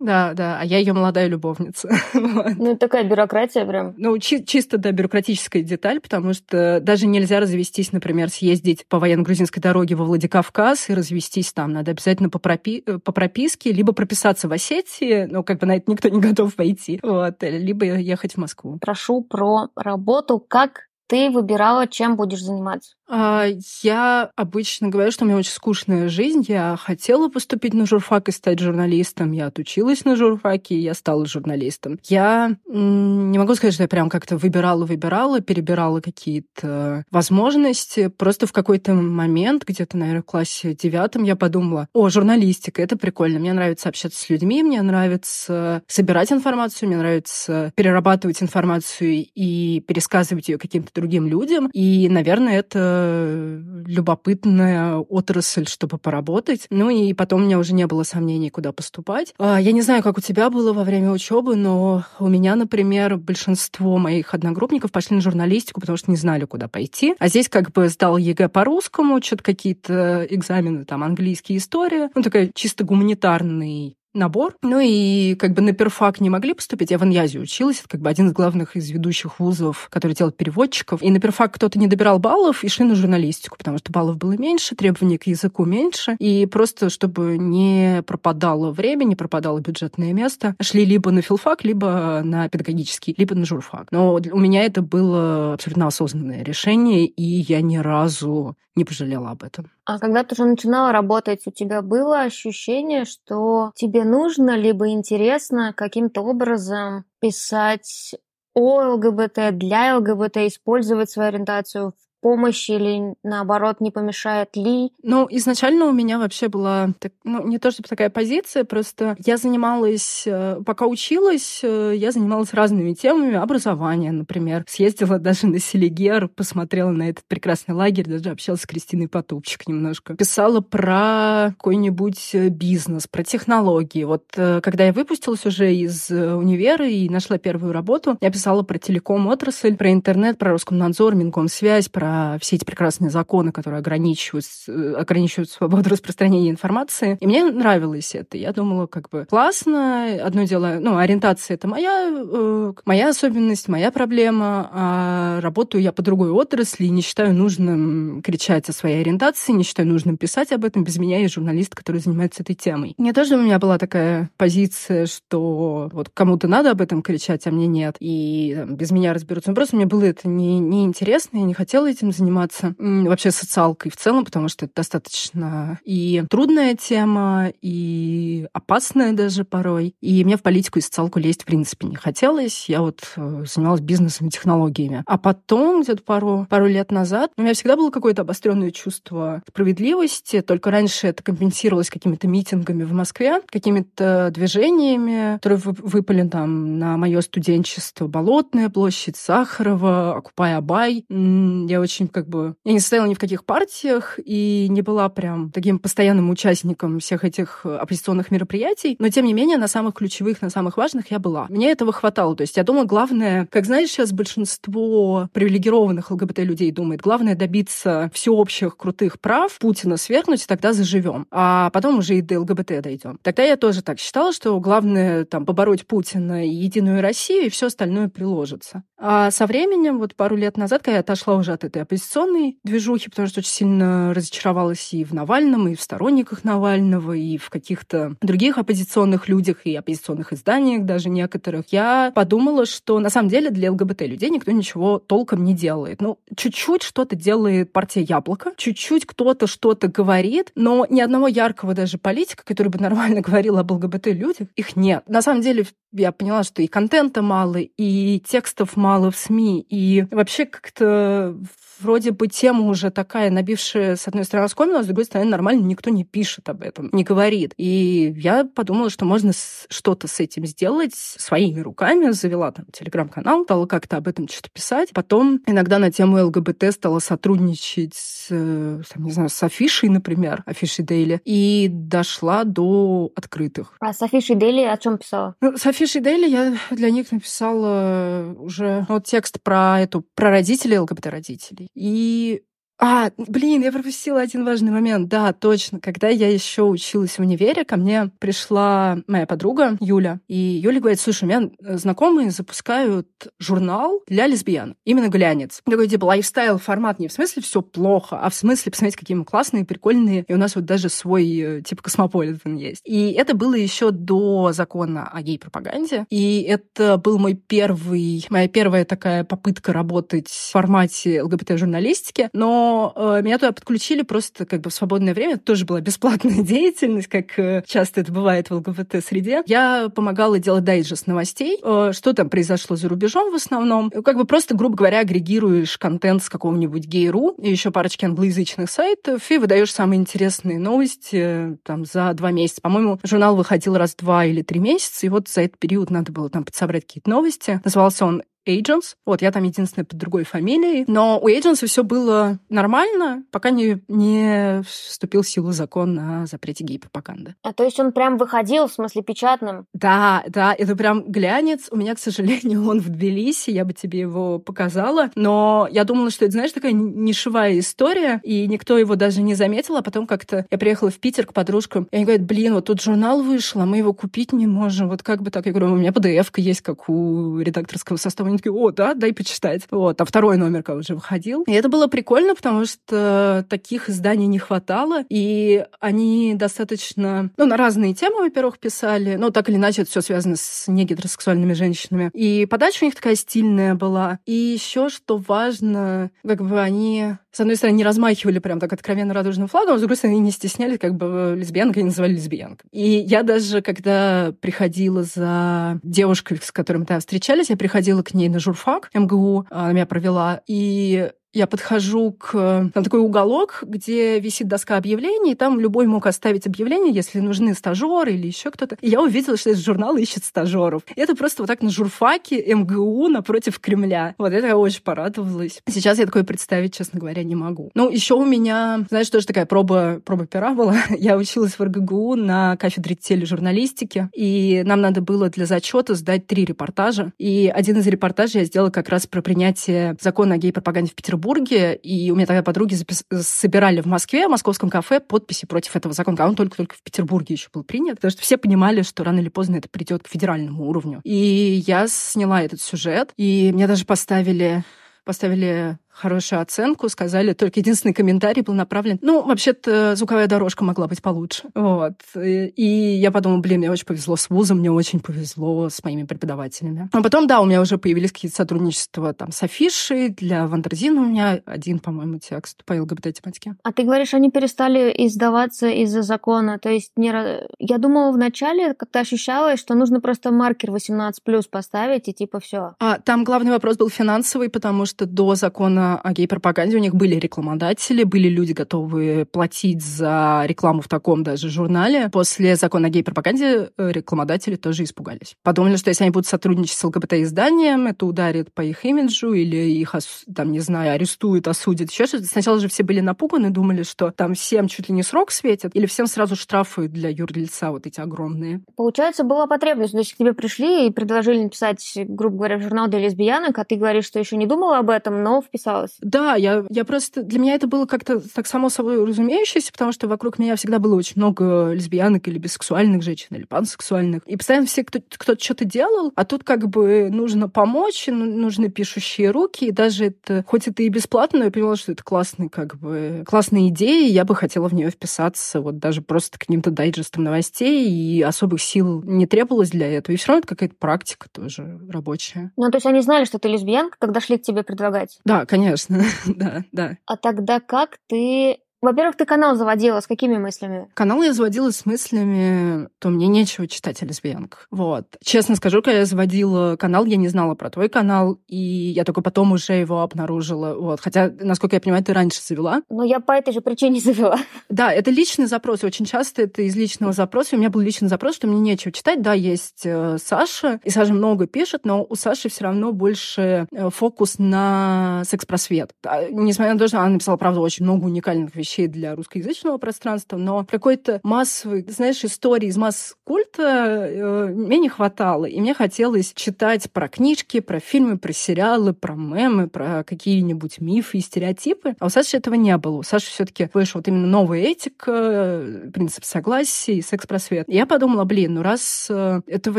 Да, 0.00 0.32
да, 0.34 0.58
а 0.60 0.64
я 0.64 0.78
ее 0.78 0.92
молодая 0.92 1.28
любовница. 1.28 1.88
Ну, 2.58 2.76
такая 2.76 3.04
бюрократия 3.04 3.64
прям. 3.64 3.94
Ну, 3.96 4.18
чисто, 4.18 4.78
да, 4.78 4.90
бюрократическая 4.90 5.62
деталь, 5.62 6.00
потому 6.00 6.32
что 6.32 6.80
даже 6.80 7.06
нельзя 7.06 7.40
развестись, 7.40 7.92
например, 7.92 8.30
съездить 8.30 8.86
по 8.88 8.98
военно-грузинской 8.98 9.60
дороге 9.62 9.77
дороге 9.78 9.94
во 9.94 10.04
Владикавказ 10.04 10.90
и 10.90 10.94
развестись 10.94 11.52
там. 11.52 11.72
Надо 11.72 11.92
обязательно 11.92 12.30
по, 12.30 12.38
пропи 12.38 12.82
э, 12.84 12.98
по 12.98 13.12
прописке, 13.12 13.72
либо 13.72 13.92
прописаться 13.92 14.48
в 14.48 14.52
Осетии, 14.52 15.26
но 15.30 15.42
как 15.42 15.60
бы 15.60 15.66
на 15.66 15.76
это 15.76 15.90
никто 15.90 16.08
не 16.08 16.20
готов 16.20 16.54
пойти, 16.54 16.98
вот, 17.02 17.36
либо 17.42 17.84
ехать 17.84 18.34
в 18.34 18.38
Москву. 18.38 18.78
Прошу 18.80 19.22
про 19.22 19.68
работу. 19.76 20.40
Как 20.40 20.87
ты 21.08 21.30
выбирала, 21.30 21.86
чем 21.86 22.16
будешь 22.16 22.42
заниматься? 22.42 22.94
А, 23.10 23.46
я 23.82 24.30
обычно 24.36 24.88
говорю, 24.88 25.10
что 25.10 25.24
у 25.24 25.26
меня 25.26 25.38
очень 25.38 25.52
скучная 25.52 26.08
жизнь. 26.08 26.44
Я 26.46 26.76
хотела 26.78 27.28
поступить 27.28 27.72
на 27.72 27.86
журфак 27.86 28.28
и 28.28 28.32
стать 28.32 28.58
журналистом. 28.58 29.32
Я 29.32 29.46
отучилась 29.46 30.04
на 30.04 30.14
журфаке, 30.14 30.74
и 30.74 30.80
я 30.80 30.92
стала 30.92 31.24
журналистом. 31.24 31.98
Я 32.04 32.56
не 32.66 33.38
могу 33.38 33.54
сказать, 33.54 33.72
что 33.74 33.84
я 33.84 33.88
прям 33.88 34.10
как-то 34.10 34.36
выбирала-выбирала, 34.36 35.40
перебирала 35.40 36.00
какие-то 36.00 37.04
возможности. 37.10 38.08
Просто 38.08 38.46
в 38.46 38.52
какой-то 38.52 38.92
момент, 38.92 39.64
где-то, 39.66 39.96
наверное, 39.96 40.22
в 40.22 40.26
классе 40.26 40.74
девятом, 40.74 41.24
я 41.24 41.34
подумала, 41.34 41.88
о, 41.94 42.10
журналистика, 42.10 42.82
это 42.82 42.98
прикольно. 42.98 43.38
Мне 43.38 43.54
нравится 43.54 43.88
общаться 43.88 44.20
с 44.20 44.28
людьми, 44.28 44.62
мне 44.62 44.82
нравится 44.82 45.82
собирать 45.86 46.30
информацию, 46.30 46.88
мне 46.88 46.98
нравится 46.98 47.72
перерабатывать 47.74 48.42
информацию 48.42 49.26
и 49.34 49.80
пересказывать 49.80 50.48
ее 50.48 50.58
каким-то 50.58 50.92
другим 50.98 51.26
людям. 51.26 51.70
И, 51.72 52.08
наверное, 52.08 52.58
это 52.58 53.62
любопытная 53.86 54.96
отрасль, 54.96 55.66
чтобы 55.66 55.98
поработать. 55.98 56.66
Ну 56.70 56.90
и 56.90 57.12
потом 57.14 57.42
у 57.42 57.44
меня 57.44 57.58
уже 57.58 57.74
не 57.74 57.86
было 57.86 58.02
сомнений, 58.02 58.50
куда 58.50 58.72
поступать. 58.72 59.34
А, 59.38 59.60
я 59.60 59.72
не 59.72 59.82
знаю, 59.82 60.02
как 60.02 60.18
у 60.18 60.20
тебя 60.20 60.50
было 60.50 60.72
во 60.72 60.84
время 60.84 61.10
учебы, 61.12 61.56
но 61.56 62.04
у 62.18 62.28
меня, 62.28 62.56
например, 62.56 63.16
большинство 63.16 63.98
моих 63.98 64.34
одногруппников 64.34 64.92
пошли 64.92 65.16
на 65.16 65.22
журналистику, 65.22 65.80
потому 65.80 65.96
что 65.96 66.10
не 66.10 66.16
знали, 66.16 66.44
куда 66.44 66.68
пойти. 66.68 67.14
А 67.18 67.28
здесь 67.28 67.48
как 67.48 67.72
бы 67.72 67.88
сдал 67.88 68.16
ЕГЭ 68.16 68.48
по 68.48 68.64
русскому, 68.64 69.22
что-то 69.22 69.44
какие-то 69.44 70.26
экзамены, 70.28 70.84
там, 70.84 71.02
английский, 71.02 71.56
история. 71.56 72.10
Ну, 72.14 72.22
такая 72.22 72.50
чисто 72.54 72.84
гуманитарный 72.84 73.96
набор. 74.18 74.54
Ну 74.62 74.80
и 74.82 75.34
как 75.36 75.54
бы 75.54 75.62
на 75.62 75.72
перфак 75.72 76.20
не 76.20 76.30
могли 76.30 76.54
поступить. 76.54 76.90
Я 76.90 76.98
в 76.98 77.04
инъязе 77.04 77.38
училась. 77.38 77.80
Это 77.80 77.88
как 77.88 78.00
бы 78.00 78.10
один 78.10 78.28
из 78.28 78.32
главных 78.32 78.76
из 78.76 78.90
ведущих 78.90 79.40
вузов, 79.40 79.88
который 79.90 80.12
делает 80.12 80.36
переводчиков. 80.36 81.02
И 81.02 81.10
на 81.10 81.20
перфак 81.20 81.54
кто-то 81.54 81.78
не 81.78 81.86
добирал 81.86 82.18
баллов 82.18 82.64
и 82.64 82.68
шли 82.68 82.84
на 82.84 82.94
журналистику, 82.94 83.56
потому 83.56 83.78
что 83.78 83.92
баллов 83.92 84.18
было 84.18 84.32
меньше, 84.32 84.74
требований 84.74 85.18
к 85.18 85.26
языку 85.26 85.64
меньше. 85.64 86.16
И 86.18 86.46
просто, 86.46 86.90
чтобы 86.90 87.38
не 87.38 88.02
пропадало 88.06 88.70
время, 88.72 89.04
не 89.04 89.16
пропадало 89.16 89.60
бюджетное 89.60 90.12
место, 90.12 90.54
шли 90.60 90.84
либо 90.84 91.10
на 91.10 91.22
филфак, 91.22 91.64
либо 91.64 92.20
на 92.24 92.48
педагогический, 92.48 93.14
либо 93.16 93.34
на 93.34 93.44
журфак. 93.44 93.88
Но 93.90 94.14
у 94.14 94.38
меня 94.38 94.64
это 94.64 94.82
было 94.82 95.54
абсолютно 95.54 95.86
осознанное 95.86 96.42
решение, 96.42 97.06
и 97.06 97.22
я 97.22 97.60
ни 97.60 97.76
разу 97.76 98.56
не 98.78 98.84
пожалела 98.84 99.30
об 99.30 99.42
этом. 99.42 99.70
А 99.84 99.98
когда 99.98 100.24
ты 100.24 100.34
уже 100.34 100.44
начинала 100.44 100.92
работать, 100.92 101.46
у 101.46 101.50
тебя 101.50 101.82
было 101.82 102.22
ощущение, 102.22 103.04
что 103.04 103.72
тебе 103.74 104.04
нужно 104.04 104.56
либо 104.56 104.88
интересно 104.88 105.74
каким-то 105.76 106.22
образом 106.22 107.04
писать 107.20 108.14
о 108.54 108.94
ЛГБТ, 108.94 109.56
для 109.58 109.96
ЛГБТ, 109.98 110.38
использовать 110.38 111.10
свою 111.10 111.28
ориентацию 111.28 111.90
в 111.90 112.07
помощи 112.20 112.72
или, 112.72 113.14
наоборот, 113.22 113.80
не 113.80 113.90
помешает 113.90 114.56
ли? 114.56 114.90
Ну, 115.02 115.26
изначально 115.30 115.86
у 115.86 115.92
меня 115.92 116.18
вообще 116.18 116.48
была, 116.48 116.90
так, 116.98 117.12
ну, 117.24 117.46
не 117.46 117.58
то 117.58 117.70
чтобы 117.70 117.88
такая 117.88 118.10
позиция, 118.10 118.64
просто 118.64 119.16
я 119.24 119.36
занималась, 119.36 120.24
э, 120.26 120.60
пока 120.64 120.86
училась, 120.86 121.60
э, 121.62 121.94
я 121.96 122.10
занималась 122.10 122.52
разными 122.52 122.94
темами 122.94 123.34
образования, 123.34 124.12
например. 124.12 124.64
Съездила 124.68 125.18
даже 125.18 125.46
на 125.46 125.58
Селигер, 125.58 126.28
посмотрела 126.28 126.90
на 126.90 127.08
этот 127.08 127.24
прекрасный 127.26 127.74
лагерь, 127.74 128.06
даже 128.08 128.30
общалась 128.30 128.62
с 128.62 128.66
Кристиной 128.66 129.08
Потупчик 129.08 129.68
немножко. 129.68 130.14
Писала 130.14 130.60
про 130.60 131.54
какой-нибудь 131.56 132.30
э, 132.34 132.48
бизнес, 132.48 133.06
про 133.06 133.22
технологии. 133.22 134.04
Вот 134.04 134.24
когда 134.34 134.86
я 134.86 134.92
выпустилась 134.92 135.44
уже 135.46 135.74
из 135.74 136.10
универа 136.10 136.88
и 136.88 137.08
нашла 137.08 137.38
первую 137.38 137.72
работу, 137.72 138.16
я 138.20 138.30
писала 138.30 138.62
про 138.62 138.78
телеком-отрасль, 138.78 139.76
про 139.76 139.92
интернет, 139.92 140.38
про 140.38 140.52
Роскомнадзор, 140.52 141.14
Минкомсвязь, 141.14 141.88
про 141.88 142.07
про 142.08 142.38
все 142.40 142.56
эти 142.56 142.64
прекрасные 142.64 143.10
законы, 143.10 143.52
которые 143.52 143.78
ограничивают, 143.78 144.46
э, 144.66 144.94
ограничивают 144.96 145.50
свободу 145.50 145.90
распространения 145.90 146.50
информации. 146.50 147.18
И 147.20 147.26
мне 147.26 147.44
нравилось 147.44 148.14
это. 148.14 148.36
Я 148.36 148.52
думала, 148.52 148.86
как 148.86 149.10
бы 149.10 149.26
классно. 149.28 150.18
Одно 150.22 150.44
дело, 150.44 150.78
ну, 150.80 150.96
ориентация 150.96 151.54
это 151.54 151.68
моя, 151.68 152.08
э, 152.10 152.72
моя 152.84 153.08
особенность, 153.10 153.68
моя 153.68 153.90
проблема, 153.90 154.70
а 154.72 155.40
работаю 155.40 155.82
я 155.82 155.92
по 155.92 156.02
другой 156.02 156.30
отрасли, 156.30 156.86
не 156.86 157.02
считаю 157.02 157.34
нужным 157.34 158.22
кричать 158.22 158.68
о 158.68 158.72
своей 158.72 159.00
ориентации, 159.00 159.52
не 159.52 159.64
считаю 159.64 159.88
нужным 159.88 160.16
писать 160.16 160.52
об 160.52 160.64
этом. 160.64 160.84
Без 160.84 160.98
меня 160.98 161.18
есть 161.18 161.34
журналист, 161.34 161.74
который 161.74 162.00
занимается 162.00 162.42
этой 162.42 162.54
темой. 162.54 162.94
Не 162.98 163.12
то, 163.12 163.24
что 163.24 163.36
у 163.36 163.42
меня 163.42 163.58
была 163.58 163.78
такая 163.78 164.30
позиция, 164.36 165.06
что 165.06 165.90
вот 165.92 166.10
кому-то 166.12 166.48
надо 166.48 166.70
об 166.70 166.80
этом 166.80 167.02
кричать, 167.02 167.46
а 167.46 167.50
мне 167.50 167.66
нет, 167.66 167.96
и 168.00 168.54
там, 168.56 168.76
без 168.76 168.90
меня 168.90 169.12
разберутся. 169.12 169.50
Но 169.50 169.54
просто 169.54 169.76
мне 169.76 169.86
было 169.86 170.04
это 170.04 170.28
не, 170.28 170.58
неинтересно, 170.58 171.38
я 171.38 171.44
не 171.44 171.54
хотела 171.54 171.90
этим 171.98 172.12
заниматься. 172.12 172.74
Вообще 172.78 173.30
социалкой 173.30 173.90
в 173.90 173.96
целом, 173.96 174.24
потому 174.24 174.48
что 174.48 174.66
это 174.66 174.74
достаточно 174.76 175.80
и 175.84 176.24
трудная 176.30 176.74
тема, 176.74 177.52
и 177.60 178.46
опасная 178.52 179.12
даже 179.12 179.44
порой. 179.44 179.94
И 180.00 180.24
мне 180.24 180.36
в 180.36 180.42
политику 180.42 180.78
и 180.78 180.82
социалку 180.82 181.18
лезть 181.18 181.42
в 181.42 181.46
принципе 181.46 181.86
не 181.86 181.96
хотелось. 181.96 182.68
Я 182.68 182.80
вот 182.80 183.00
э, 183.16 183.44
занималась 183.46 183.80
бизнесом 183.80 184.28
и 184.28 184.30
технологиями. 184.30 185.02
А 185.06 185.18
потом, 185.18 185.82
где-то 185.82 186.02
пару, 186.02 186.46
пару 186.48 186.66
лет 186.66 186.90
назад, 186.90 187.32
у 187.36 187.42
меня 187.42 187.54
всегда 187.54 187.76
было 187.76 187.90
какое-то 187.90 188.22
обостренное 188.22 188.70
чувство 188.70 189.42
справедливости, 189.48 190.40
только 190.40 190.70
раньше 190.70 191.08
это 191.08 191.22
компенсировалось 191.22 191.90
какими-то 191.90 192.28
митингами 192.28 192.84
в 192.84 192.92
Москве, 192.92 193.40
какими-то 193.46 194.30
движениями, 194.32 195.36
которые 195.36 195.60
выпали 195.62 196.26
там 196.28 196.78
на 196.78 196.96
мое 196.96 197.20
студенчество. 197.20 198.06
Болотная 198.06 198.68
площадь, 198.68 199.16
Сахарова, 199.16 200.16
Окупай 200.16 200.56
Абай. 200.56 201.04
Я 201.08 201.80
очень 201.88 202.06
как 202.06 202.28
бы... 202.28 202.54
Я 202.64 202.72
не 202.74 202.80
состояла 202.80 203.06
ни 203.06 203.14
в 203.14 203.18
каких 203.18 203.46
партиях 203.46 204.18
и 204.22 204.66
не 204.68 204.82
была 204.82 205.08
прям 205.08 205.50
таким 205.50 205.78
постоянным 205.78 206.28
участником 206.28 206.98
всех 206.98 207.24
этих 207.24 207.64
оппозиционных 207.64 208.30
мероприятий, 208.30 208.94
но 208.98 209.08
тем 209.08 209.24
не 209.24 209.32
менее 209.32 209.56
на 209.56 209.68
самых 209.68 209.94
ключевых, 209.94 210.42
на 210.42 210.50
самых 210.50 210.76
важных 210.76 211.10
я 211.10 211.18
была. 211.18 211.46
Мне 211.48 211.70
этого 211.70 211.92
хватало. 211.92 212.36
То 212.36 212.42
есть 212.42 212.58
я 212.58 212.62
думала, 212.62 212.84
главное, 212.84 213.46
как 213.50 213.64
знаешь, 213.64 213.88
сейчас 213.88 214.12
большинство 214.12 215.30
привилегированных 215.32 216.10
ЛГБТ-людей 216.10 216.70
думает, 216.72 217.00
главное 217.00 217.34
добиться 217.34 218.10
всеобщих 218.12 218.76
крутых 218.76 219.18
прав, 219.18 219.58
Путина 219.58 219.96
свергнуть, 219.96 220.44
и 220.44 220.46
тогда 220.46 220.74
заживем. 220.74 221.26
А 221.30 221.70
потом 221.70 221.98
уже 221.98 222.16
и 222.16 222.20
до 222.20 222.40
ЛГБТ 222.40 222.82
дойдем. 222.82 223.18
Тогда 223.22 223.44
я 223.44 223.56
тоже 223.56 223.82
так 223.82 223.98
считала, 223.98 224.34
что 224.34 224.60
главное 224.60 225.24
там 225.24 225.46
побороть 225.46 225.86
Путина 225.86 226.46
и 226.46 226.50
Единую 226.50 227.00
Россию, 227.00 227.46
и 227.46 227.48
все 227.48 227.68
остальное 227.68 228.10
приложится. 228.10 228.82
А 228.98 229.30
со 229.30 229.46
временем, 229.46 229.98
вот 229.98 230.14
пару 230.14 230.36
лет 230.36 230.58
назад, 230.58 230.82
когда 230.82 230.96
я 230.96 231.00
отошла 231.00 231.36
уже 231.36 231.52
от 231.52 231.64
этой 231.64 231.77
оппозиционной 231.82 232.58
движухи, 232.64 233.10
потому 233.10 233.28
что 233.28 233.40
очень 233.40 233.50
сильно 233.50 234.14
разочаровалась 234.14 234.92
и 234.92 235.04
в 235.04 235.12
Навальном, 235.12 235.68
и 235.68 235.74
в 235.74 235.80
сторонниках 235.80 236.44
Навального, 236.44 237.12
и 237.12 237.36
в 237.38 237.50
каких-то 237.50 238.16
других 238.22 238.58
оппозиционных 238.58 239.28
людях, 239.28 239.58
и 239.64 239.74
оппозиционных 239.74 240.32
изданиях 240.32 240.84
даже 240.84 241.08
некоторых, 241.08 241.66
я 241.70 242.12
подумала, 242.14 242.66
что 242.66 242.98
на 243.00 243.10
самом 243.10 243.28
деле 243.28 243.50
для 243.50 243.72
ЛГБТ-людей 243.72 244.30
никто 244.30 244.50
ничего 244.50 244.98
толком 244.98 245.44
не 245.44 245.54
делает. 245.54 246.00
Ну, 246.00 246.18
чуть-чуть 246.36 246.82
что-то 246.82 247.16
делает 247.16 247.72
партия 247.72 248.02
Яблоко, 248.02 248.52
чуть-чуть 248.56 249.06
кто-то 249.06 249.46
что-то 249.46 249.88
говорит, 249.88 250.52
но 250.54 250.86
ни 250.88 251.00
одного 251.00 251.28
яркого 251.28 251.74
даже 251.74 251.98
политика, 251.98 252.44
который 252.44 252.68
бы 252.68 252.78
нормально 252.78 253.20
говорил 253.28 253.58
об 253.58 253.70
ЛГБТ-людях, 253.70 254.48
их 254.56 254.76
нет. 254.76 255.04
На 255.08 255.22
самом 255.22 255.42
деле, 255.42 255.66
я 255.92 256.12
поняла, 256.12 256.42
что 256.42 256.62
и 256.62 256.66
контента 256.66 257.22
мало, 257.22 257.58
и 257.58 258.20
текстов 258.20 258.76
мало 258.76 259.10
в 259.10 259.16
СМИ, 259.16 259.66
и 259.68 260.06
вообще 260.10 260.44
как-то 260.44 261.36
вроде 261.80 262.10
бы 262.10 262.28
тема 262.28 262.68
уже 262.68 262.90
такая, 262.90 263.30
набившая, 263.30 263.96
с 263.96 264.08
одной 264.08 264.24
стороны, 264.24 264.46
оскомину, 264.46 264.78
а 264.78 264.82
с 264.82 264.86
другой 264.86 265.04
стороны, 265.04 265.30
нормально 265.30 265.64
никто 265.64 265.90
не 265.90 266.04
пишет 266.04 266.48
об 266.48 266.62
этом, 266.62 266.90
не 266.92 267.04
говорит. 267.04 267.54
И 267.56 268.14
я 268.16 268.44
подумала, 268.44 268.90
что 268.90 269.04
можно 269.04 269.32
что-то 269.68 270.08
с 270.08 270.20
этим 270.20 270.46
сделать 270.46 270.94
своими 270.94 271.60
руками. 271.60 272.10
Завела 272.10 272.52
там 272.52 272.66
телеграм-канал, 272.72 273.44
стала 273.44 273.66
как-то 273.66 273.96
об 273.96 274.08
этом 274.08 274.28
что-то 274.28 274.50
писать. 274.50 274.90
Потом 274.92 275.40
иногда 275.46 275.78
на 275.78 275.90
тему 275.90 276.24
ЛГБТ 276.26 276.72
стала 276.72 276.98
сотрудничать 276.98 277.94
с, 277.94 278.28
там, 278.28 279.04
не 279.04 279.12
знаю, 279.12 279.28
с 279.28 279.42
Афишей, 279.42 279.88
например, 279.88 280.42
Афишей 280.46 280.84
Дейли, 280.84 281.20
и 281.24 281.68
дошла 281.70 282.44
до 282.44 283.10
открытых. 283.14 283.74
А 283.80 283.92
с 283.92 284.02
Афишей 284.02 284.36
Daily 284.36 284.62
о 284.62 284.76
чем 284.76 284.98
писала? 284.98 285.34
Ну, 285.40 285.56
с 285.56 285.66
Афишей 285.66 286.00
Daily 286.00 286.28
я 286.28 286.56
для 286.70 286.90
них 286.90 287.12
написала 287.12 288.34
уже 288.38 288.86
ну, 288.88 288.94
вот 288.96 289.04
текст 289.04 289.40
про 289.42 289.80
эту, 289.80 290.04
про 290.14 290.30
родителей 290.30 290.78
ЛГБТ-родителей. 290.78 291.67
И 291.74 292.42
а, 292.80 293.10
блин, 293.16 293.62
я 293.62 293.72
пропустила 293.72 294.20
один 294.20 294.44
важный 294.44 294.70
момент. 294.70 295.08
Да, 295.08 295.32
точно. 295.32 295.80
Когда 295.80 296.08
я 296.08 296.30
еще 296.30 296.62
училась 296.62 297.18
в 297.18 297.20
универе, 297.20 297.64
ко 297.64 297.76
мне 297.76 298.10
пришла 298.20 298.98
моя 299.08 299.26
подруга 299.26 299.76
Юля. 299.80 300.20
И 300.28 300.36
Юля 300.36 300.78
говорит, 300.78 301.00
слушай, 301.00 301.24
у 301.24 301.26
меня 301.26 301.50
знакомые 301.60 302.30
запускают 302.30 303.08
журнал 303.40 304.02
для 304.06 304.26
лесбиян. 304.28 304.76
Именно 304.84 305.08
глянец. 305.08 305.60
Такой 305.64 305.88
типа 305.88 306.04
lifestyle 306.04 306.58
формат. 306.58 307.00
Не 307.00 307.08
в 307.08 307.12
смысле 307.12 307.42
все 307.42 307.62
плохо, 307.62 308.20
а 308.20 308.30
в 308.30 308.34
смысле, 308.34 308.70
посмотрите, 308.70 308.98
какие 308.98 309.16
мы 309.16 309.24
классные, 309.24 309.64
прикольные. 309.64 310.24
И 310.28 310.32
у 310.32 310.36
нас 310.36 310.54
вот 310.54 310.64
даже 310.64 310.88
свой 310.88 311.38
э, 311.38 311.62
типа 311.62 311.82
космополитен 311.82 312.56
есть. 312.56 312.82
И 312.84 313.10
это 313.12 313.34
было 313.34 313.54
еще 313.54 313.90
до 313.90 314.52
закона 314.52 315.10
о 315.12 315.20
гей-пропаганде. 315.22 316.06
И 316.10 316.42
это 316.42 316.96
был 316.96 317.18
мой 317.18 317.34
первый, 317.34 318.24
моя 318.30 318.46
первая 318.46 318.84
такая 318.84 319.24
попытка 319.24 319.72
работать 319.72 320.28
в 320.28 320.50
формате 320.52 321.22
ЛГБТ-журналистики. 321.22 322.30
Но 322.32 322.67
э, 322.94 323.22
меня 323.22 323.38
туда 323.38 323.52
подключили 323.52 324.02
просто 324.02 324.46
как 324.46 324.60
бы 324.60 324.70
в 324.70 324.74
свободное 324.74 325.14
время. 325.14 325.34
Это 325.34 325.44
тоже 325.44 325.64
была 325.64 325.80
бесплатная 325.80 326.42
деятельность, 326.42 327.08
как 327.08 327.38
э, 327.38 327.62
часто 327.66 328.00
это 328.00 328.12
бывает 328.12 328.50
в 328.50 328.54
ЛГБТ-среде. 328.54 329.42
Я 329.46 329.90
помогала 329.94 330.38
делать 330.38 330.64
дайджест 330.64 331.06
новостей, 331.06 331.58
э, 331.62 331.92
что 331.92 332.12
там 332.12 332.30
произошло 332.30 332.76
за 332.76 332.88
рубежом 332.88 333.32
в 333.32 333.34
основном. 333.34 333.90
Как 333.90 334.16
бы 334.16 334.24
просто, 334.24 334.54
грубо 334.54 334.76
говоря, 334.76 335.00
агрегируешь 335.00 335.78
контент 335.78 336.22
с 336.22 336.28
какого-нибудь 336.28 336.86
гей.ру 336.86 337.34
и 337.38 337.50
еще 337.50 337.70
парочки 337.70 338.04
англоязычных 338.04 338.70
сайтов 338.70 339.30
и 339.30 339.38
выдаешь 339.38 339.72
самые 339.72 340.00
интересные 340.00 340.58
новости 340.58 341.16
э, 341.20 341.56
там 341.62 341.84
за 341.84 342.12
два 342.14 342.30
месяца. 342.30 342.60
По-моему, 342.60 342.98
журнал 343.02 343.36
выходил 343.36 343.76
раз 343.76 343.94
два 343.94 344.24
или 344.24 344.42
три 344.42 344.60
месяца, 344.60 345.06
и 345.06 345.08
вот 345.08 345.28
за 345.28 345.42
этот 345.42 345.58
период 345.58 345.90
надо 345.90 346.12
было 346.12 346.28
там 346.30 346.44
подсобрать 346.44 346.86
какие-то 346.86 347.10
новости. 347.10 347.60
Назывался 347.64 348.04
он 348.04 348.22
Agents. 348.48 348.96
Вот, 349.06 349.22
я 349.22 349.30
там 349.30 349.44
единственная 349.44 349.84
под 349.84 349.98
другой 349.98 350.24
фамилией. 350.24 350.84
Но 350.86 351.18
у 351.20 351.28
Agents 351.28 351.66
все 351.66 351.84
было 351.84 352.38
нормально, 352.48 353.24
пока 353.30 353.50
не, 353.50 353.82
не 353.88 354.62
вступил 354.62 355.22
в 355.22 355.28
силу 355.28 355.52
закон 355.52 355.98
о 355.98 356.26
запрете 356.26 356.64
гей-пропаганды. 356.64 357.34
А 357.42 357.52
то 357.52 357.64
есть 357.64 357.78
он 357.78 357.92
прям 357.92 358.16
выходил, 358.16 358.68
в 358.68 358.72
смысле, 358.72 359.02
печатным? 359.02 359.66
Да, 359.72 360.24
да, 360.28 360.54
это 360.56 360.74
прям 360.76 361.04
глянец. 361.10 361.68
У 361.70 361.76
меня, 361.76 361.94
к 361.94 361.98
сожалению, 361.98 362.66
он 362.68 362.80
в 362.80 362.88
Тбилиси, 362.88 363.50
я 363.50 363.64
бы 363.64 363.72
тебе 363.72 364.00
его 364.00 364.38
показала. 364.38 365.10
Но 365.14 365.68
я 365.70 365.84
думала, 365.84 366.10
что 366.10 366.24
это, 366.24 366.32
знаешь, 366.32 366.52
такая 366.52 366.72
нишевая 366.72 367.58
история, 367.58 368.20
и 368.22 368.46
никто 368.46 368.78
его 368.78 368.96
даже 368.96 369.22
не 369.22 369.34
заметил. 369.34 369.76
А 369.76 369.82
потом 369.82 370.06
как-то 370.06 370.46
я 370.50 370.58
приехала 370.58 370.90
в 370.90 370.98
Питер 370.98 371.26
к 371.26 371.32
подружкам, 371.32 371.88
и 371.90 371.96
они 371.96 372.04
говорят, 372.04 372.24
блин, 372.24 372.54
вот 372.54 372.66
тут 372.66 372.80
журнал 372.80 373.22
вышел, 373.22 373.60
а 373.60 373.66
мы 373.66 373.78
его 373.78 373.92
купить 373.92 374.32
не 374.32 374.46
можем. 374.46 374.88
Вот 374.88 375.02
как 375.02 375.22
бы 375.22 375.30
так? 375.30 375.46
Я 375.46 375.52
говорю, 375.52 375.72
у 375.72 375.76
меня 375.76 375.90
PDF-ка 375.90 376.40
есть, 376.40 376.60
как 376.62 376.88
у 376.88 377.38
редакторского 377.40 377.96
состава 377.96 378.28
такие, 378.38 378.52
о, 378.52 378.70
да, 378.70 378.94
дай 378.94 379.12
почитать. 379.12 379.62
Вот, 379.70 380.00
а 380.00 380.04
второй 380.04 380.36
номер, 380.36 380.62
как 380.62 380.76
уже 380.76 380.94
выходил. 380.94 381.42
И 381.44 381.52
это 381.52 381.68
было 381.68 381.86
прикольно, 381.86 382.34
потому 382.34 382.64
что 382.64 383.44
таких 383.48 383.88
изданий 383.88 384.26
не 384.26 384.38
хватало, 384.38 385.04
и 385.08 385.64
они 385.80 386.34
достаточно, 386.34 387.30
ну, 387.36 387.46
на 387.46 387.56
разные 387.56 387.94
темы, 387.94 388.22
во-первых, 388.22 388.58
писали, 388.58 389.16
ну, 389.16 389.30
так 389.30 389.48
или 389.48 389.56
иначе, 389.56 389.82
это 389.82 389.90
все 389.90 390.00
связано 390.00 390.36
с 390.36 390.68
негетеросексуальными 390.68 391.52
женщинами. 391.52 392.10
И 392.14 392.46
подача 392.46 392.82
у 392.82 392.86
них 392.86 392.94
такая 392.94 393.14
стильная 393.14 393.74
была. 393.74 394.18
И 394.26 394.32
еще, 394.32 394.88
что 394.88 395.16
важно, 395.16 396.10
как 396.26 396.42
бы 396.42 396.60
они 396.60 397.16
с 397.38 397.40
одной 397.40 397.54
стороны, 397.54 397.76
не 397.76 397.84
размахивали 397.84 398.40
прям 398.40 398.58
так 398.58 398.72
откровенно 398.72 399.14
радужным 399.14 399.46
флагом, 399.46 399.74
а 399.74 399.78
с 399.78 399.80
другой 399.80 399.96
стороны, 399.96 400.18
не 400.18 400.32
стеснялись, 400.32 400.76
как 400.76 400.96
бы 400.96 401.36
лесбиянкой 401.38 401.84
не 401.84 401.90
называли 401.90 402.14
лесбиянкой. 402.14 402.68
И 402.72 402.82
я 402.82 403.22
даже, 403.22 403.62
когда 403.62 404.34
приходила 404.40 405.04
за 405.04 405.78
девушкой, 405.84 406.40
с 406.42 406.50
которой 406.50 406.78
мы 406.78 406.86
там 406.86 406.98
встречались, 406.98 407.50
я 407.50 407.56
приходила 407.56 408.02
к 408.02 408.12
ней 408.12 408.28
на 408.28 408.40
журфак 408.40 408.90
МГУ, 408.92 409.46
она 409.50 409.72
меня 409.72 409.86
провела, 409.86 410.40
и 410.48 411.12
я 411.34 411.46
подхожу 411.46 412.12
к... 412.12 412.70
Там 412.72 412.84
такой 412.84 413.00
уголок, 413.00 413.62
где 413.66 414.18
висит 414.18 414.48
доска 414.48 414.76
объявлений, 414.76 415.32
и 415.32 415.34
там 415.34 415.60
любой 415.60 415.86
мог 415.86 416.06
оставить 416.06 416.46
объявление, 416.46 416.92
если 416.92 417.20
нужны 417.20 417.54
стажеры 417.54 418.12
или 418.12 418.26
еще 418.26 418.50
кто-то. 418.50 418.76
И 418.80 418.88
я 418.88 419.02
увидела, 419.02 419.36
что 419.36 419.50
этот 419.50 419.62
журнал 419.62 419.96
ищет 419.96 420.24
стажеров. 420.24 420.82
И 420.94 421.00
это 421.00 421.14
просто 421.14 421.42
вот 421.42 421.48
так 421.48 421.62
на 421.62 421.70
журфаке 421.70 422.42
МГУ 422.54 423.08
напротив 423.08 423.60
Кремля. 423.60 424.14
Вот 424.18 424.32
это 424.32 424.46
я 424.46 424.56
очень 424.56 424.82
порадовалась. 424.82 425.60
Сейчас 425.68 425.98
я 425.98 426.06
такое 426.06 426.24
представить, 426.24 426.74
честно 426.74 426.98
говоря, 426.98 427.22
не 427.22 427.36
могу. 427.36 427.70
Ну, 427.74 427.90
еще 427.90 428.14
у 428.14 428.24
меня, 428.24 428.86
знаешь, 428.88 429.10
тоже 429.10 429.26
такая 429.26 429.46
проба, 429.46 430.00
проба 430.04 430.26
пера 430.26 430.54
была. 430.54 430.76
я 430.98 431.16
училась 431.16 431.58
в 431.58 431.62
РГГУ 431.62 432.16
на 432.16 432.56
кафедре 432.56 432.96
тележурналистики, 432.96 434.08
и 434.14 434.62
нам 434.64 434.80
надо 434.80 435.02
было 435.02 435.28
для 435.28 435.44
зачета 435.44 435.94
сдать 435.94 436.26
три 436.26 436.46
репортажа. 436.46 437.12
И 437.18 437.52
один 437.54 437.78
из 437.78 437.86
репортажей 437.86 438.40
я 438.40 438.46
сделала 438.46 438.70
как 438.70 438.88
раз 438.88 439.06
про 439.06 439.20
принятие 439.20 439.96
закона 440.00 440.34
о 440.34 440.38
гей-пропаганде 440.38 440.90
в 440.90 440.94
Петербурге 440.94 441.17
Петербурге, 441.18 441.74
и 441.74 442.10
у 442.10 442.14
меня 442.14 442.26
тогда 442.26 442.42
подруги 442.42 442.74
запис... 442.74 443.04
собирали 443.10 443.80
в 443.80 443.86
Москве, 443.86 444.28
в 444.28 444.30
московском 444.30 444.70
кафе, 444.70 445.00
подписи 445.00 445.46
против 445.46 445.74
этого 445.74 445.92
закона. 445.92 446.16
А 446.20 446.28
он 446.28 446.36
только-только 446.36 446.76
в 446.76 446.82
Петербурге 446.82 447.34
еще 447.34 447.48
был 447.52 447.64
принят, 447.64 447.96
потому 447.96 448.12
что 448.12 448.22
все 448.22 448.38
понимали, 448.38 448.82
что 448.82 449.02
рано 449.04 449.18
или 449.18 449.28
поздно 449.28 449.56
это 449.56 449.68
придет 449.68 450.04
к 450.04 450.08
федеральному 450.08 450.68
уровню. 450.68 451.00
И 451.04 451.62
я 451.66 451.88
сняла 451.88 452.42
этот 452.42 452.60
сюжет, 452.60 453.12
и 453.16 453.50
мне 453.52 453.66
даже 453.66 453.84
поставили 453.84 454.64
поставили 455.04 455.78
хорошую 455.98 456.40
оценку, 456.40 456.88
сказали, 456.88 457.32
только 457.32 457.60
единственный 457.60 457.92
комментарий 457.92 458.42
был 458.42 458.54
направлен, 458.54 458.98
ну, 459.02 459.22
вообще-то 459.22 459.96
звуковая 459.96 460.28
дорожка 460.28 460.64
могла 460.64 460.86
быть 460.86 461.02
получше. 461.02 461.44
Вот. 461.54 461.94
И 462.14 462.98
я 463.00 463.10
подумала, 463.10 463.40
блин, 463.40 463.58
мне 463.58 463.70
очень 463.70 463.86
повезло 463.86 464.16
с 464.16 464.30
вузом, 464.30 464.58
мне 464.58 464.70
очень 464.70 465.00
повезло 465.00 465.68
с 465.68 465.82
моими 465.82 466.04
преподавателями. 466.04 466.88
А 466.92 467.02
потом, 467.02 467.26
да, 467.26 467.40
у 467.40 467.46
меня 467.46 467.60
уже 467.60 467.78
появились 467.78 468.12
какие-то 468.12 468.36
сотрудничества 468.36 469.12
там 469.12 469.32
с 469.32 469.42
афишей, 469.42 470.10
для 470.10 470.46
Вандерзина 470.46 471.02
у 471.02 471.06
меня 471.06 471.40
один, 471.44 471.80
по-моему, 471.80 472.18
текст 472.18 472.64
по 472.64 472.74
ЛГБТ-тематике. 472.74 473.56
А 473.62 473.72
ты 473.72 473.82
говоришь, 473.82 474.14
они 474.14 474.30
перестали 474.30 474.94
издаваться 474.96 475.68
из-за 475.68 476.02
закона, 476.02 476.58
то 476.58 476.70
есть 476.70 476.92
не... 476.96 477.12
я 477.58 477.78
думала 477.78 478.12
вначале, 478.12 478.74
как-то 478.74 479.00
ощущалось, 479.00 479.58
что 479.58 479.74
нужно 479.74 480.00
просто 480.00 480.30
маркер 480.30 480.70
18+, 480.70 481.12
поставить 481.50 482.08
и 482.08 482.12
типа 482.12 482.38
все. 482.40 482.74
А 482.78 482.98
там 482.98 483.24
главный 483.24 483.50
вопрос 483.50 483.76
был 483.76 483.88
финансовый, 483.88 484.48
потому 484.48 484.86
что 484.86 485.06
до 485.06 485.34
закона 485.34 485.87
о 485.96 486.12
гей-пропаганде 486.12 486.76
у 486.76 486.80
них 486.80 486.94
были 486.94 487.16
рекламодатели, 487.16 488.04
были 488.04 488.28
люди, 488.28 488.52
готовые 488.52 489.24
платить 489.24 489.82
за 489.82 490.44
рекламу 490.46 490.82
в 490.82 490.88
таком 490.88 491.22
даже 491.22 491.48
журнале. 491.48 492.08
После 492.10 492.56
закона 492.56 492.88
о 492.88 492.90
гей-пропаганде 492.90 493.70
э, 493.76 493.92
рекламодатели 493.92 494.56
тоже 494.56 494.84
испугались. 494.84 495.36
Подумали, 495.42 495.76
что 495.76 495.90
если 495.90 496.04
они 496.04 496.10
будут 496.10 496.26
сотрудничать 496.26 496.76
с 496.76 496.84
ЛГБТ-изданием, 496.84 497.86
это 497.86 498.06
ударит 498.06 498.52
по 498.52 498.62
их 498.62 498.84
имиджу 498.84 499.32
или 499.32 499.56
их, 499.56 499.94
там, 500.34 500.52
не 500.52 500.60
знаю, 500.60 500.94
арестуют, 500.94 501.48
осудят, 501.48 501.90
еще 501.90 502.06
что-то. 502.06 502.26
Сначала 502.26 502.58
же 502.60 502.68
все 502.68 502.82
были 502.82 503.00
напуганы, 503.00 503.50
думали, 503.50 503.82
что 503.82 504.10
там 504.10 504.34
всем 504.34 504.68
чуть 504.68 504.88
ли 504.88 504.94
не 504.94 505.02
срок 505.02 505.30
светят, 505.30 505.74
или 505.74 505.86
всем 505.86 506.06
сразу 506.06 506.36
штрафы 506.36 506.88
для 506.88 507.08
юрлица 507.08 507.70
вот 507.70 507.86
эти 507.86 508.00
огромные. 508.00 508.60
Получается, 508.76 509.24
была 509.24 509.46
потребность. 509.46 509.92
То 509.92 509.98
есть 509.98 510.14
к 510.14 510.16
тебе 510.16 510.32
пришли 510.32 510.86
и 510.86 510.90
предложили 510.90 511.42
написать, 511.42 511.92
грубо 511.96 512.36
говоря, 512.36 512.60
журнал 512.60 512.88
для 512.88 513.00
лесбиянок, 513.00 513.58
а 513.58 513.64
ты 513.64 513.76
говоришь, 513.76 514.06
что 514.06 514.18
еще 514.18 514.36
не 514.36 514.46
думала 514.46 514.78
об 514.78 514.90
этом, 514.90 515.22
но 515.22 515.42
вписалась. 515.78 515.96
Да, 516.00 516.34
я, 516.34 516.64
я 516.70 516.84
просто... 516.84 517.22
Для 517.22 517.38
меня 517.38 517.54
это 517.54 517.66
было 517.66 517.86
как-то 517.86 518.20
так 518.20 518.46
само 518.46 518.68
собой 518.68 519.04
разумеющееся, 519.04 519.72
потому 519.72 519.92
что 519.92 520.08
вокруг 520.08 520.38
меня 520.38 520.56
всегда 520.56 520.78
было 520.78 520.94
очень 520.94 521.14
много 521.16 521.72
лесбиянок 521.72 522.26
или 522.28 522.38
бисексуальных 522.38 523.02
женщин, 523.02 523.28
или 523.36 523.44
пансексуальных. 523.44 524.22
И 524.26 524.36
постоянно 524.36 524.66
все 524.66 524.84
кто, 524.84 525.00
кто-то 525.16 525.42
что-то 525.42 525.64
делал, 525.64 526.12
а 526.14 526.24
тут 526.24 526.44
как 526.44 526.68
бы 526.68 527.08
нужно 527.10 527.48
помочь, 527.48 528.06
ну, 528.08 528.24
нужны 528.24 528.68
пишущие 528.68 529.30
руки, 529.30 529.66
и 529.66 529.72
даже 529.72 530.06
это, 530.06 530.44
хоть 530.46 530.68
это 530.68 530.82
и 530.82 530.88
бесплатно, 530.88 531.40
но 531.40 531.44
я 531.46 531.50
поняла, 531.50 531.76
что 531.76 531.92
это 531.92 532.02
классный, 532.02 532.48
как 532.48 532.76
бы, 532.76 533.24
классная 533.26 533.68
идея, 533.68 534.08
и 534.08 534.12
я 534.12 534.24
бы 534.24 534.34
хотела 534.34 534.68
в 534.68 534.74
нее 534.74 534.90
вписаться, 534.90 535.60
вот 535.60 535.78
даже 535.78 536.02
просто 536.02 536.38
каким-то 536.38 536.70
дайджестом 536.70 537.24
новостей, 537.24 537.88
и 537.88 538.22
особых 538.22 538.60
сил 538.60 539.02
не 539.02 539.26
требовалось 539.26 539.70
для 539.70 539.90
этого. 539.90 540.14
И 540.14 540.16
все 540.18 540.28
равно 540.28 540.38
это 540.40 540.48
какая-то 540.48 540.74
практика 540.78 541.28
тоже 541.30 541.78
рабочая. 541.88 542.52
Ну, 542.56 542.70
то 542.70 542.76
есть 542.76 542.86
они 542.86 543.00
знали, 543.00 543.24
что 543.24 543.38
ты 543.38 543.48
лесбиянка, 543.48 543.96
когда 543.98 544.20
шли 544.20 544.38
к 544.38 544.42
тебе 544.42 544.62
предлагать? 544.62 545.18
Да, 545.24 545.46
конечно, 545.46 545.67
да, 546.26 546.64
да. 546.72 546.98
А 547.06 547.16
тогда 547.16 547.60
как 547.60 547.98
ты 548.08 548.58
во-первых, 548.80 549.16
ты 549.16 549.24
канал 549.24 549.56
заводила 549.56 550.00
с 550.00 550.06
какими 550.06 550.36
мыслями? 550.36 550.88
Канал 550.94 551.22
я 551.22 551.32
заводила 551.32 551.70
с 551.72 551.84
мыслями, 551.84 552.88
то 553.00 553.08
мне 553.08 553.26
нечего 553.26 553.66
читать 553.66 554.02
о 554.02 554.06
лесбиянках. 554.06 554.68
Вот. 554.70 555.16
Честно 555.22 555.56
скажу, 555.56 555.82
когда 555.82 555.98
я 555.98 556.04
заводила 556.04 556.76
канал, 556.76 557.04
я 557.04 557.16
не 557.16 557.28
знала 557.28 557.54
про 557.56 557.70
твой 557.70 557.88
канал, 557.88 558.38
и 558.46 558.56
я 558.56 559.04
только 559.04 559.20
потом 559.20 559.52
уже 559.52 559.72
его 559.72 560.02
обнаружила. 560.02 560.74
Вот. 560.74 561.00
Хотя, 561.00 561.32
насколько 561.40 561.74
я 561.74 561.80
понимаю, 561.80 562.04
ты 562.04 562.12
раньше 562.12 562.40
завела. 562.40 562.82
Ну, 562.88 563.02
я 563.02 563.18
по 563.18 563.32
этой 563.32 563.52
же 563.52 563.60
причине 563.60 563.98
завела. 564.00 564.38
Да, 564.68 564.92
это 564.92 565.10
личный 565.10 565.46
запрос. 565.46 565.82
Очень 565.82 566.04
часто 566.04 566.42
это 566.42 566.62
из 566.62 566.76
личного 566.76 567.12
запроса. 567.12 567.56
У 567.56 567.58
меня 567.58 567.70
был 567.70 567.80
личный 567.80 568.08
запрос, 568.08 568.36
что 568.36 568.46
мне 568.46 568.60
нечего 568.60 568.92
читать. 568.92 569.22
Да, 569.22 569.32
есть 569.32 569.82
э, 569.84 570.18
Саша, 570.24 570.78
и 570.84 570.90
Саша 570.90 571.12
много 571.12 571.48
пишет, 571.48 571.84
но 571.84 572.06
у 572.08 572.14
Саши 572.14 572.48
все 572.48 572.64
равно 572.64 572.92
больше 572.92 573.66
э, 573.72 573.90
фокус 573.90 574.38
на 574.38 575.22
секс-просвет. 575.24 575.90
Несмотря 576.30 576.74
на 576.74 576.78
то, 576.78 576.86
что 576.86 577.00
она 577.00 577.08
написала, 577.08 577.36
правда, 577.36 577.60
очень 577.60 577.84
много 577.84 578.04
уникальных 578.04 578.54
вещей 578.54 578.67
вещей 578.68 578.86
для 578.86 579.14
русскоязычного 579.14 579.78
пространства, 579.78 580.36
но 580.36 580.66
какой-то 580.70 581.20
массовой, 581.22 581.84
знаешь, 581.88 582.22
истории 582.24 582.68
из 582.68 582.76
масс-культа 582.76 583.62
э, 583.62 584.46
мне 584.54 584.78
не 584.78 584.88
хватало. 584.88 585.46
И 585.46 585.58
мне 585.60 585.72
хотелось 585.72 586.32
читать 586.34 586.90
про 586.92 587.08
книжки, 587.08 587.60
про 587.60 587.80
фильмы, 587.80 588.18
про 588.18 588.32
сериалы, 588.32 588.92
про 588.92 589.14
мемы, 589.14 589.68
про 589.68 590.04
какие-нибудь 590.04 590.80
мифы 590.80 591.18
и 591.18 591.20
стереотипы. 591.20 591.94
А 591.98 592.06
у 592.06 592.08
Саши 592.10 592.36
этого 592.36 592.54
не 592.54 592.76
было. 592.76 592.98
У 592.98 593.02
Саши 593.02 593.30
все 593.30 593.46
таки 593.46 593.70
вышла 593.72 594.00
вот 594.00 594.08
именно 594.08 594.26
новая 594.26 594.60
этика, 594.60 595.62
принцип 595.94 596.24
согласия 596.24 596.94
и 596.94 597.02
секс-просвет. 597.02 597.68
И 597.68 597.74
я 597.74 597.86
подумала, 597.86 598.24
блин, 598.24 598.54
ну 598.54 598.62
раз 598.62 599.06
э, 599.08 599.40
этого 599.46 599.78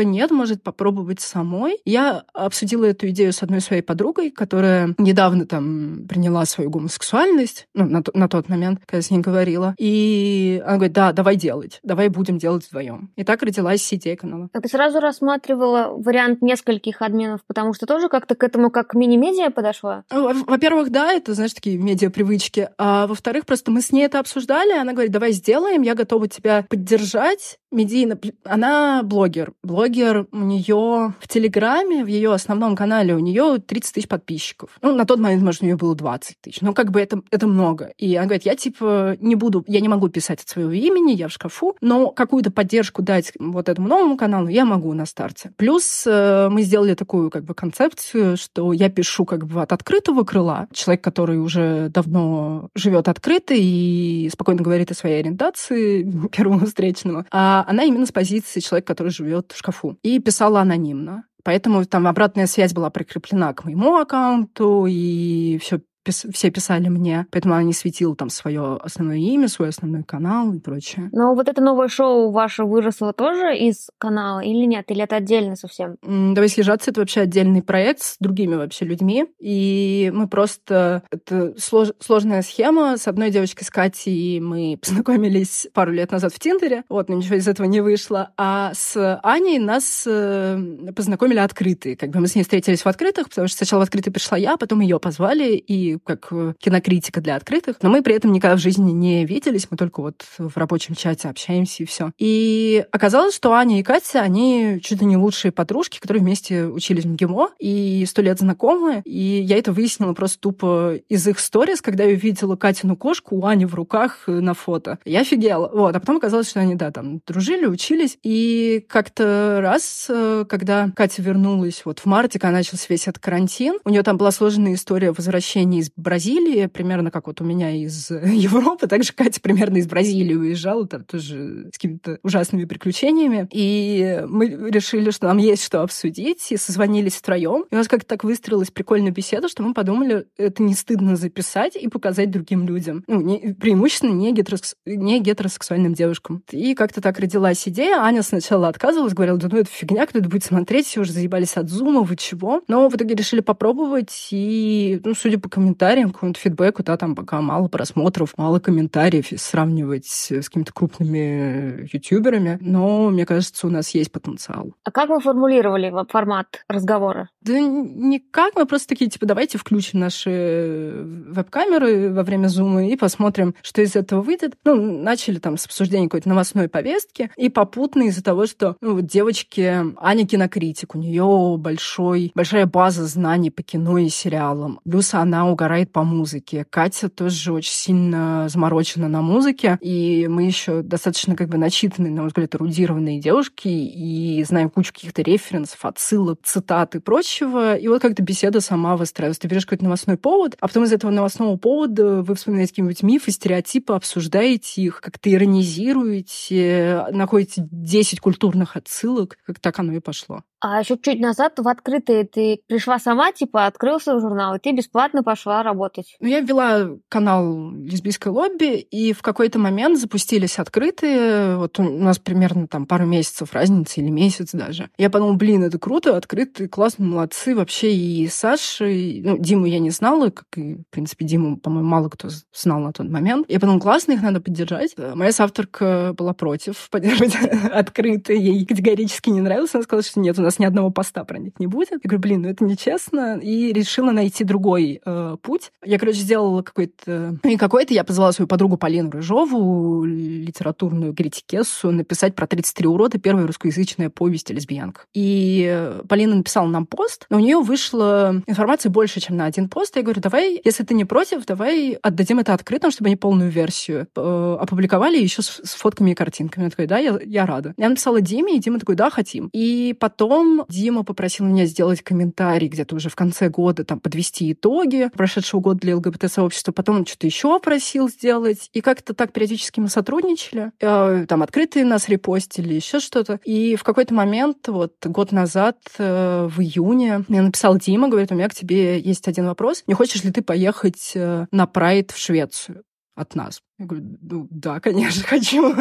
нет, 0.00 0.32
может 0.32 0.62
попробовать 0.62 1.20
самой. 1.20 1.78
Я 1.84 2.24
обсудила 2.34 2.86
эту 2.86 3.08
идею 3.10 3.32
с 3.32 3.42
одной 3.42 3.60
своей 3.60 3.82
подругой, 3.82 4.30
которая 4.30 4.94
недавно 4.98 5.46
там 5.46 6.06
приняла 6.08 6.44
свою 6.44 6.70
гомосексуальность, 6.70 7.68
ну, 7.74 7.84
на, 7.84 8.02
на 8.14 8.28
тот 8.28 8.48
момент 8.48 8.79
когда 8.80 8.98
я 8.98 9.02
с 9.02 9.10
ней 9.10 9.20
говорила. 9.20 9.74
И 9.78 10.62
она 10.64 10.76
говорит, 10.76 10.92
да, 10.92 11.12
давай 11.12 11.36
делать, 11.36 11.80
давай 11.82 12.08
будем 12.08 12.38
делать 12.38 12.66
вдвоем. 12.66 13.10
И 13.16 13.24
так 13.24 13.42
родилась 13.42 13.92
идея 13.94 14.16
канала. 14.16 14.48
А 14.52 14.60
ты 14.60 14.68
сразу 14.68 15.00
рассматривала 15.00 15.92
вариант 15.96 16.42
нескольких 16.42 17.02
админов, 17.02 17.40
потому 17.46 17.74
что 17.74 17.86
тоже 17.86 18.08
как-то 18.08 18.34
к 18.34 18.42
этому 18.42 18.70
как 18.70 18.94
мини-медиа 18.94 19.50
подошла? 19.50 20.04
Во-первых, 20.10 20.90
да, 20.90 21.12
это, 21.12 21.34
знаешь, 21.34 21.54
такие 21.54 21.78
медиа-привычки. 21.78 22.68
А 22.78 23.06
во-вторых, 23.06 23.46
просто 23.46 23.70
мы 23.70 23.80
с 23.80 23.92
ней 23.92 24.04
это 24.04 24.18
обсуждали, 24.18 24.72
она 24.72 24.92
говорит, 24.92 25.12
давай 25.12 25.32
сделаем, 25.32 25.82
я 25.82 25.94
готова 25.94 26.28
тебя 26.28 26.64
поддержать. 26.68 27.58
Медийно, 27.70 28.18
она 28.44 29.02
блогер. 29.04 29.52
Блогер 29.62 30.26
у 30.32 30.38
нее 30.38 31.14
в 31.20 31.28
Телеграме, 31.28 32.04
в 32.04 32.08
ее 32.08 32.32
основном 32.32 32.74
канале, 32.74 33.14
у 33.14 33.20
нее 33.20 33.58
30 33.64 33.94
тысяч 33.94 34.08
подписчиков. 34.08 34.76
Ну, 34.82 34.94
на 34.94 35.04
тот 35.04 35.20
момент, 35.20 35.42
может, 35.42 35.62
у 35.62 35.66
нее 35.66 35.76
было 35.76 35.94
20 35.94 36.36
тысяч. 36.40 36.60
Ну, 36.62 36.74
как 36.74 36.90
бы 36.90 37.00
это, 37.00 37.22
это 37.30 37.46
много. 37.46 37.92
И 37.96 38.16
она 38.16 38.26
говорит, 38.26 38.44
я 38.44 38.56
типа 38.70 39.16
не 39.20 39.34
буду, 39.34 39.64
я 39.66 39.80
не 39.80 39.88
могу 39.88 40.08
писать 40.08 40.42
от 40.42 40.48
своего 40.48 40.72
имени, 40.72 41.12
я 41.12 41.28
в 41.28 41.32
шкафу, 41.32 41.76
но 41.80 42.10
какую-то 42.10 42.50
поддержку 42.50 43.02
дать 43.02 43.32
вот 43.38 43.68
этому 43.68 43.88
новому 43.88 44.16
каналу 44.16 44.48
я 44.48 44.64
могу 44.64 44.92
на 44.94 45.06
старте. 45.06 45.52
Плюс 45.56 46.04
э, 46.06 46.48
мы 46.50 46.62
сделали 46.62 46.94
такую 46.94 47.30
как 47.30 47.44
бы 47.44 47.54
концепцию, 47.54 48.36
что 48.36 48.72
я 48.72 48.88
пишу 48.88 49.24
как 49.24 49.46
бы 49.46 49.62
от 49.62 49.72
открытого 49.72 50.22
крыла. 50.24 50.68
Человек, 50.72 51.02
который 51.02 51.38
уже 51.38 51.88
давно 51.88 52.68
живет 52.74 53.08
открыто 53.08 53.54
и 53.56 54.30
спокойно 54.32 54.62
говорит 54.62 54.90
о 54.90 54.94
своей 54.94 55.20
ориентации 55.20 56.02
первому 56.32 56.66
встречному. 56.66 57.24
А 57.30 57.64
она 57.66 57.84
именно 57.84 58.06
с 58.06 58.12
позиции 58.12 58.60
человека, 58.60 58.88
который 58.88 59.10
живет 59.10 59.52
в 59.52 59.58
шкафу. 59.58 59.96
И 60.02 60.18
писала 60.20 60.60
анонимно. 60.60 61.24
Поэтому 61.42 61.84
там 61.86 62.06
обратная 62.06 62.46
связь 62.46 62.72
была 62.72 62.90
прикреплена 62.90 63.52
к 63.54 63.64
моему 63.64 63.96
аккаунту, 63.96 64.86
и 64.86 65.58
все 65.58 65.80
пис 66.02 66.26
все 66.32 66.50
писали 66.50 66.88
мне, 66.88 67.26
поэтому 67.30 67.54
она 67.54 67.62
не 67.62 67.72
светила 67.72 68.14
там 68.16 68.30
свое 68.30 68.76
основное 68.82 69.18
имя, 69.18 69.48
свой 69.48 69.68
основной 69.68 70.02
канал 70.02 70.52
и 70.52 70.58
прочее. 70.58 71.08
Но 71.12 71.34
вот 71.34 71.48
это 71.48 71.60
новое 71.60 71.88
шоу 71.88 72.30
ваше 72.30 72.64
выросло 72.64 73.12
тоже 73.12 73.56
из 73.56 73.90
канала 73.98 74.40
или 74.40 74.64
нет? 74.64 74.90
Или 74.90 75.02
это 75.02 75.16
отдельно 75.16 75.56
совсем? 75.56 75.96
Давай 76.02 76.48
съезжаться, 76.48 76.90
это 76.90 77.00
вообще 77.00 77.22
отдельный 77.22 77.62
проект 77.62 78.02
с 78.02 78.16
другими 78.18 78.54
вообще 78.54 78.84
людьми. 78.84 79.26
И 79.38 80.10
мы 80.14 80.28
просто... 80.28 81.02
Это 81.10 81.54
слож... 81.58 81.88
сложная 81.98 82.42
схема. 82.42 82.96
С 82.96 83.06
одной 83.08 83.30
девочкой, 83.30 83.64
с 83.64 83.70
Катей, 83.70 84.40
мы 84.40 84.78
познакомились 84.82 85.68
пару 85.72 85.92
лет 85.92 86.10
назад 86.10 86.32
в 86.32 86.38
Тиндере. 86.38 86.84
Вот, 86.88 87.08
но 87.08 87.16
ничего 87.16 87.36
из 87.36 87.48
этого 87.48 87.66
не 87.66 87.80
вышло. 87.80 88.30
А 88.36 88.72
с 88.74 89.20
Аней 89.22 89.58
нас 89.58 90.04
э, 90.06 90.58
познакомили 90.94 91.38
открытые. 91.38 91.96
Как 91.96 92.10
бы 92.10 92.20
мы 92.20 92.26
с 92.26 92.34
ней 92.34 92.42
встретились 92.42 92.82
в 92.82 92.86
открытых, 92.86 93.28
потому 93.28 93.48
что 93.48 93.58
сначала 93.58 93.80
в 93.80 93.82
открытый 93.84 94.12
пришла 94.12 94.38
я, 94.38 94.56
потом 94.56 94.80
ее 94.80 94.98
позвали, 94.98 95.54
и 95.54 95.89
как 95.98 96.28
э, 96.30 96.54
кинокритика 96.58 97.20
для 97.20 97.36
открытых, 97.36 97.76
но 97.82 97.90
мы 97.90 98.02
при 98.02 98.14
этом 98.14 98.32
никогда 98.32 98.56
в 98.56 98.60
жизни 98.60 98.92
не 98.92 99.24
виделись, 99.24 99.68
мы 99.70 99.76
только 99.76 100.00
вот 100.00 100.24
в 100.38 100.56
рабочем 100.56 100.94
чате 100.94 101.28
общаемся 101.28 101.82
и 101.82 101.86
все. 101.86 102.12
И 102.18 102.84
оказалось, 102.90 103.34
что 103.34 103.52
Аня 103.52 103.80
и 103.80 103.82
Катя, 103.82 104.20
они 104.20 104.80
чуть 104.82 105.00
ли 105.00 105.06
не 105.06 105.16
лучшие 105.16 105.52
подружки, 105.52 105.98
которые 105.98 106.22
вместе 106.22 106.66
учились 106.66 107.04
в 107.04 107.08
МГИМО 107.08 107.50
и 107.58 108.04
сто 108.06 108.22
лет 108.22 108.38
знакомы. 108.38 109.02
И 109.04 109.18
я 109.18 109.58
это 109.58 109.72
выяснила 109.72 110.12
просто 110.12 110.40
тупо 110.40 110.96
из 111.08 111.26
их 111.26 111.38
сторис, 111.38 111.80
когда 111.80 112.04
я 112.04 112.14
увидела 112.14 112.56
Катину 112.56 112.96
кошку 112.96 113.36
у 113.36 113.46
Ани 113.46 113.66
в 113.66 113.74
руках 113.74 114.24
э, 114.26 114.32
на 114.32 114.54
фото. 114.54 114.98
Я 115.04 115.20
офигела. 115.20 115.70
Вот. 115.72 115.94
А 115.94 116.00
потом 116.00 116.16
оказалось, 116.16 116.48
что 116.48 116.60
они, 116.60 116.74
да, 116.74 116.90
там 116.90 117.20
дружили, 117.26 117.66
учились. 117.66 118.18
И 118.22 118.84
как-то 118.88 119.58
раз, 119.60 120.06
э, 120.08 120.44
когда 120.48 120.90
Катя 120.94 121.22
вернулась 121.22 121.82
вот 121.84 121.98
в 122.00 122.06
марте, 122.06 122.38
когда 122.38 122.58
начался 122.58 122.86
весь 122.88 123.08
этот 123.08 123.22
карантин, 123.22 123.78
у 123.84 123.90
нее 123.90 124.02
там 124.02 124.16
была 124.16 124.30
сложная 124.30 124.74
история 124.74 125.12
возвращения 125.12 125.79
из 125.80 125.90
Бразилии, 125.96 126.66
примерно 126.66 127.10
как 127.10 127.26
вот 127.26 127.40
у 127.40 127.44
меня 127.44 127.70
из 127.70 128.10
Европы, 128.24 128.86
также 128.86 129.12
Катя 129.12 129.40
примерно 129.40 129.78
из 129.78 129.86
Бразилии 129.86 130.34
уезжала, 130.34 130.86
там 130.86 131.04
тоже 131.04 131.68
с 131.72 131.76
какими-то 131.76 132.18
ужасными 132.22 132.64
приключениями. 132.64 133.48
И 133.52 134.22
мы 134.28 134.48
решили, 134.70 135.10
что 135.10 135.26
нам 135.26 135.38
есть 135.38 135.64
что 135.64 135.82
обсудить, 135.82 136.52
и 136.52 136.56
созвонились 136.56 137.16
втроем. 137.16 137.64
И 137.70 137.74
у 137.74 137.78
нас 137.78 137.88
как-то 137.88 138.06
так 138.06 138.24
выстроилась 138.24 138.70
прикольная 138.70 139.12
беседа, 139.12 139.48
что 139.48 139.62
мы 139.62 139.74
подумали, 139.74 140.26
это 140.36 140.62
не 140.62 140.74
стыдно 140.74 141.16
записать 141.16 141.76
и 141.76 141.88
показать 141.88 142.30
другим 142.30 142.66
людям. 142.66 143.04
Ну, 143.06 143.20
не, 143.20 143.54
преимущественно 143.54 144.12
не, 144.12 144.32
гетерос, 144.32 144.74
не 144.86 145.20
гетеросексуальным 145.20 145.94
девушкам. 145.94 146.42
И 146.50 146.74
как-то 146.74 147.00
так 147.00 147.18
родилась 147.18 147.66
идея. 147.68 147.98
Аня 148.00 148.22
сначала 148.22 148.68
отказывалась, 148.68 149.14
говорила, 149.14 149.38
да 149.38 149.48
ну 149.50 149.58
это 149.58 149.70
фигня, 149.70 150.06
кто 150.06 150.18
это 150.18 150.28
будет 150.28 150.44
смотреть, 150.44 150.86
все 150.86 151.00
уже 151.00 151.12
заебались 151.12 151.56
от 151.56 151.68
зума, 151.68 152.02
вы 152.02 152.16
чего. 152.16 152.62
Но 152.68 152.88
в 152.88 152.96
итоге 152.96 153.14
решили 153.14 153.40
попробовать, 153.40 154.28
и, 154.30 155.00
ну, 155.04 155.14
судя 155.14 155.38
по 155.38 155.48
комментариям, 155.48 155.69
комментариям, 155.70 156.10
какому-то 156.10 156.40
фидбэку, 156.40 156.82
да, 156.82 156.96
там 156.96 157.14
пока 157.14 157.40
мало 157.40 157.68
просмотров, 157.68 158.34
мало 158.36 158.58
комментариев, 158.58 159.28
сравнивать 159.36 160.06
с 160.06 160.48
какими-то 160.48 160.72
крупными 160.72 161.88
ютуберами, 161.92 162.58
но 162.60 163.10
мне 163.10 163.24
кажется, 163.24 163.66
у 163.66 163.70
нас 163.70 163.90
есть 163.90 164.10
потенциал. 164.10 164.72
А 164.84 164.90
как 164.90 165.08
вы 165.10 165.20
формулировали 165.20 165.92
формат 166.08 166.64
разговора? 166.68 167.28
Да 167.40 167.58
никак, 167.58 168.54
мы 168.56 168.66
просто 168.66 168.88
такие, 168.88 169.08
типа, 169.08 169.26
давайте 169.26 169.58
включим 169.58 170.00
наши 170.00 171.02
веб-камеры 171.04 172.12
во 172.12 172.22
время 172.24 172.48
зума 172.48 172.84
и 172.84 172.96
посмотрим, 172.96 173.54
что 173.62 173.80
из 173.82 173.94
этого 173.94 174.20
выйдет. 174.20 174.56
Ну, 174.64 174.74
начали 174.74 175.38
там 175.38 175.56
с 175.56 175.66
обсуждения 175.66 176.06
какой-то 176.06 176.28
новостной 176.28 176.68
повестки, 176.68 177.30
и 177.36 177.48
попутно 177.48 178.04
из-за 178.04 178.24
того, 178.24 178.46
что 178.46 178.76
ну, 178.80 178.96
вот 178.96 179.06
девочки, 179.06 179.84
Аня 180.00 180.26
кинокритик, 180.26 180.94
у 180.94 180.98
нее 180.98 181.56
большой, 181.58 182.32
большая 182.34 182.66
база 182.66 183.06
знаний 183.06 183.50
по 183.50 183.62
кино 183.62 183.98
и 183.98 184.08
сериалам. 184.08 184.80
Плюс 184.84 185.14
она 185.14 185.48
угорает 185.60 185.92
по 185.92 186.04
музыке. 186.04 186.64
Катя 186.70 187.10
тоже 187.10 187.52
очень 187.52 187.72
сильно 187.72 188.48
заморочена 188.48 189.08
на 189.08 189.20
музыке, 189.20 189.76
и 189.82 190.26
мы 190.26 190.44
еще 190.44 190.80
достаточно 190.80 191.36
как 191.36 191.50
бы 191.50 191.58
начитанные, 191.58 192.10
на 192.10 192.22
мой 192.22 192.28
взгляд, 192.28 192.54
эрудированные 192.54 193.20
девушки, 193.20 193.68
и 193.68 194.42
знаем 194.44 194.70
кучу 194.70 194.94
каких-то 194.94 195.20
референсов, 195.20 195.84
отсылок, 195.84 196.38
цитат 196.42 196.94
и 196.94 196.98
прочего. 196.98 197.76
И 197.76 197.88
вот 197.88 198.00
как-то 198.00 198.22
беседа 198.22 198.62
сама 198.62 198.96
выстраивается. 198.96 199.42
Ты 199.42 199.48
берешь 199.48 199.66
какой-то 199.66 199.84
новостной 199.84 200.16
повод, 200.16 200.56
а 200.60 200.66
потом 200.66 200.84
из 200.84 200.92
этого 200.94 201.10
новостного 201.10 201.58
повода 201.58 202.22
вы 202.22 202.34
вспоминаете 202.36 202.72
какие-нибудь 202.72 203.02
мифы, 203.02 203.30
стереотипы, 203.30 203.92
обсуждаете 203.92 204.80
их, 204.80 205.02
как-то 205.02 205.30
иронизируете, 205.30 207.04
находите 207.10 207.68
10 207.70 208.20
культурных 208.20 208.76
отсылок, 208.76 209.36
как 209.44 209.60
так 209.60 209.78
оно 209.78 209.92
и 209.92 210.00
пошло. 210.00 210.42
А 210.60 210.80
еще 210.80 210.98
чуть 210.98 211.20
назад 211.20 211.54
в 211.58 211.66
открытые 211.66 212.24
ты 212.24 212.60
пришла 212.66 212.98
сама, 212.98 213.32
типа, 213.32 213.66
открылся 213.66 214.20
журнал, 214.20 214.54
и 214.54 214.58
ты 214.58 214.72
бесплатно 214.72 215.22
пошла 215.22 215.62
работать. 215.62 216.16
Ну, 216.20 216.28
я 216.28 216.40
вела 216.40 216.98
канал 217.08 217.70
лесбийской 217.72 218.30
лобби, 218.30 218.76
и 218.78 219.14
в 219.14 219.22
какой-то 219.22 219.58
момент 219.58 219.98
запустились 219.98 220.58
открытые. 220.58 221.56
Вот 221.56 221.78
у 221.78 221.82
нас 221.82 222.18
примерно 222.18 222.66
там 222.66 222.84
пару 222.84 223.06
месяцев 223.06 223.54
разницы 223.54 224.00
или 224.00 224.10
месяц 224.10 224.52
даже. 224.52 224.90
Я 224.98 225.08
подумала, 225.08 225.34
блин, 225.34 225.64
это 225.64 225.78
круто, 225.78 226.16
открытые, 226.16 226.68
классно, 226.68 227.06
молодцы. 227.06 227.54
Вообще 227.54 227.94
и 227.94 228.28
Саша, 228.28 228.84
и, 228.84 229.22
ну, 229.22 229.38
Диму 229.38 229.64
я 229.64 229.78
не 229.78 229.90
знала, 229.90 230.28
как 230.28 230.46
и, 230.56 230.74
в 230.74 230.86
принципе, 230.90 231.24
Диму, 231.24 231.56
по-моему, 231.56 231.88
мало 231.88 232.10
кто 232.10 232.28
знал 232.52 232.80
на 232.80 232.92
тот 232.92 233.08
момент. 233.08 233.46
Я 233.48 233.60
подумала, 233.60 233.80
классно, 233.80 234.12
их 234.12 234.22
надо 234.22 234.42
поддержать. 234.42 234.94
Моя 235.14 235.32
соавторка 235.32 236.14
была 236.16 236.34
против 236.34 236.88
поддерживать 236.90 237.34
открытые, 237.72 238.44
ей 238.44 238.66
категорически 238.66 239.30
не 239.30 239.40
нравилось. 239.40 239.74
Она 239.74 239.84
сказала, 239.84 240.02
что 240.02 240.20
нет, 240.20 240.38
у 240.38 240.42
нас 240.42 240.49
ни 240.58 240.64
одного 240.64 240.90
поста 240.90 241.24
про 241.24 241.38
них 241.38 241.52
не 241.58 241.66
будет. 241.66 241.92
Я 241.92 241.98
говорю, 242.02 242.20
блин, 242.20 242.42
ну 242.42 242.48
это 242.48 242.64
нечестно. 242.64 243.38
И 243.38 243.72
решила 243.72 244.10
найти 244.10 244.44
другой 244.44 245.00
э, 245.04 245.36
путь. 245.42 245.72
Я, 245.84 245.98
короче, 245.98 246.20
сделала 246.20 246.62
какой-то... 246.62 247.38
Не 247.44 247.56
какой-то, 247.56 247.94
я 247.94 248.04
позвала 248.04 248.32
свою 248.32 248.48
подругу 248.48 248.76
Полину 248.76 249.10
Рыжову, 249.10 250.04
литературную 250.04 251.14
критикессу, 251.14 251.90
написать 251.90 252.34
про 252.34 252.46
33 252.46 252.86
урода, 252.86 253.18
первая 253.18 253.46
русскоязычная 253.46 254.10
повесть 254.10 254.50
о 254.50 254.54
лесбиянках. 254.54 255.06
И 255.14 255.92
Полина 256.08 256.36
написала 256.36 256.66
нам 256.66 256.86
пост, 256.86 257.26
но 257.30 257.36
у 257.36 257.40
нее 257.40 257.60
вышла 257.60 258.42
информация 258.46 258.90
больше, 258.90 259.20
чем 259.20 259.36
на 259.36 259.46
один 259.46 259.68
пост. 259.68 259.96
Я 259.96 260.02
говорю, 260.02 260.20
давай, 260.20 260.60
если 260.64 260.84
ты 260.84 260.94
не 260.94 261.04
против, 261.04 261.46
давай 261.46 261.98
отдадим 262.02 262.38
это 262.38 262.54
открытым, 262.54 262.90
чтобы 262.90 263.08
они 263.08 263.16
полную 263.16 263.50
версию 263.50 264.08
э, 264.16 264.56
опубликовали 264.60 265.18
еще 265.18 265.42
с, 265.42 265.60
с 265.62 265.74
фотками 265.74 266.12
и 266.12 266.14
картинками. 266.14 266.64
Она 266.64 266.70
такая, 266.70 266.86
да, 266.86 266.98
я, 266.98 267.18
я 267.24 267.46
рада. 267.46 267.74
Я 267.76 267.88
написала 267.88 268.20
Диме, 268.20 268.56
и 268.56 268.58
Дима 268.58 268.78
такой, 268.78 268.96
да, 268.96 269.10
хотим. 269.10 269.48
И 269.52 269.94
потом 269.98 270.39
Дима 270.68 271.04
попросил 271.04 271.46
меня 271.46 271.66
сделать 271.66 272.02
комментарий 272.02 272.68
где-то 272.68 272.96
уже 272.96 273.08
в 273.08 273.16
конце 273.16 273.48
года, 273.48 273.84
там, 273.84 274.00
подвести 274.00 274.52
итоги 274.52 275.10
прошедшего 275.14 275.60
года 275.60 275.80
для 275.80 275.96
ЛГБТ-сообщества. 275.96 276.72
Потом 276.72 276.96
он 276.96 277.06
что-то 277.06 277.26
еще 277.26 277.58
просил 277.60 278.08
сделать. 278.08 278.70
И 278.72 278.80
как-то 278.80 279.14
так 279.14 279.32
периодически 279.32 279.80
мы 279.80 279.88
сотрудничали. 279.88 280.72
Э, 280.80 281.26
там 281.28 281.42
открытые 281.42 281.84
нас 281.84 282.08
репостили, 282.08 282.74
еще 282.74 283.00
что-то. 283.00 283.40
И 283.44 283.76
в 283.76 283.84
какой-то 283.84 284.14
момент, 284.14 284.68
вот 284.68 284.94
год 285.04 285.32
назад, 285.32 285.78
э, 285.98 286.48
в 286.50 286.60
июне, 286.60 287.24
мне 287.28 287.42
написал 287.42 287.76
Дима, 287.78 288.08
говорит, 288.08 288.32
у 288.32 288.34
меня 288.34 288.48
к 288.48 288.54
тебе 288.54 289.00
есть 289.00 289.28
один 289.28 289.46
вопрос. 289.46 289.84
Не 289.86 289.94
хочешь 289.94 290.24
ли 290.24 290.30
ты 290.30 290.42
поехать 290.42 291.12
э, 291.14 291.46
на 291.50 291.66
Прайд 291.66 292.10
в 292.10 292.18
Швецию? 292.18 292.82
От 293.14 293.34
нас. 293.34 293.62
Я 293.78 293.86
говорю, 293.86 294.18
ну 294.20 294.48
да, 294.50 294.80
конечно, 294.80 295.22
хочу. 295.26 295.74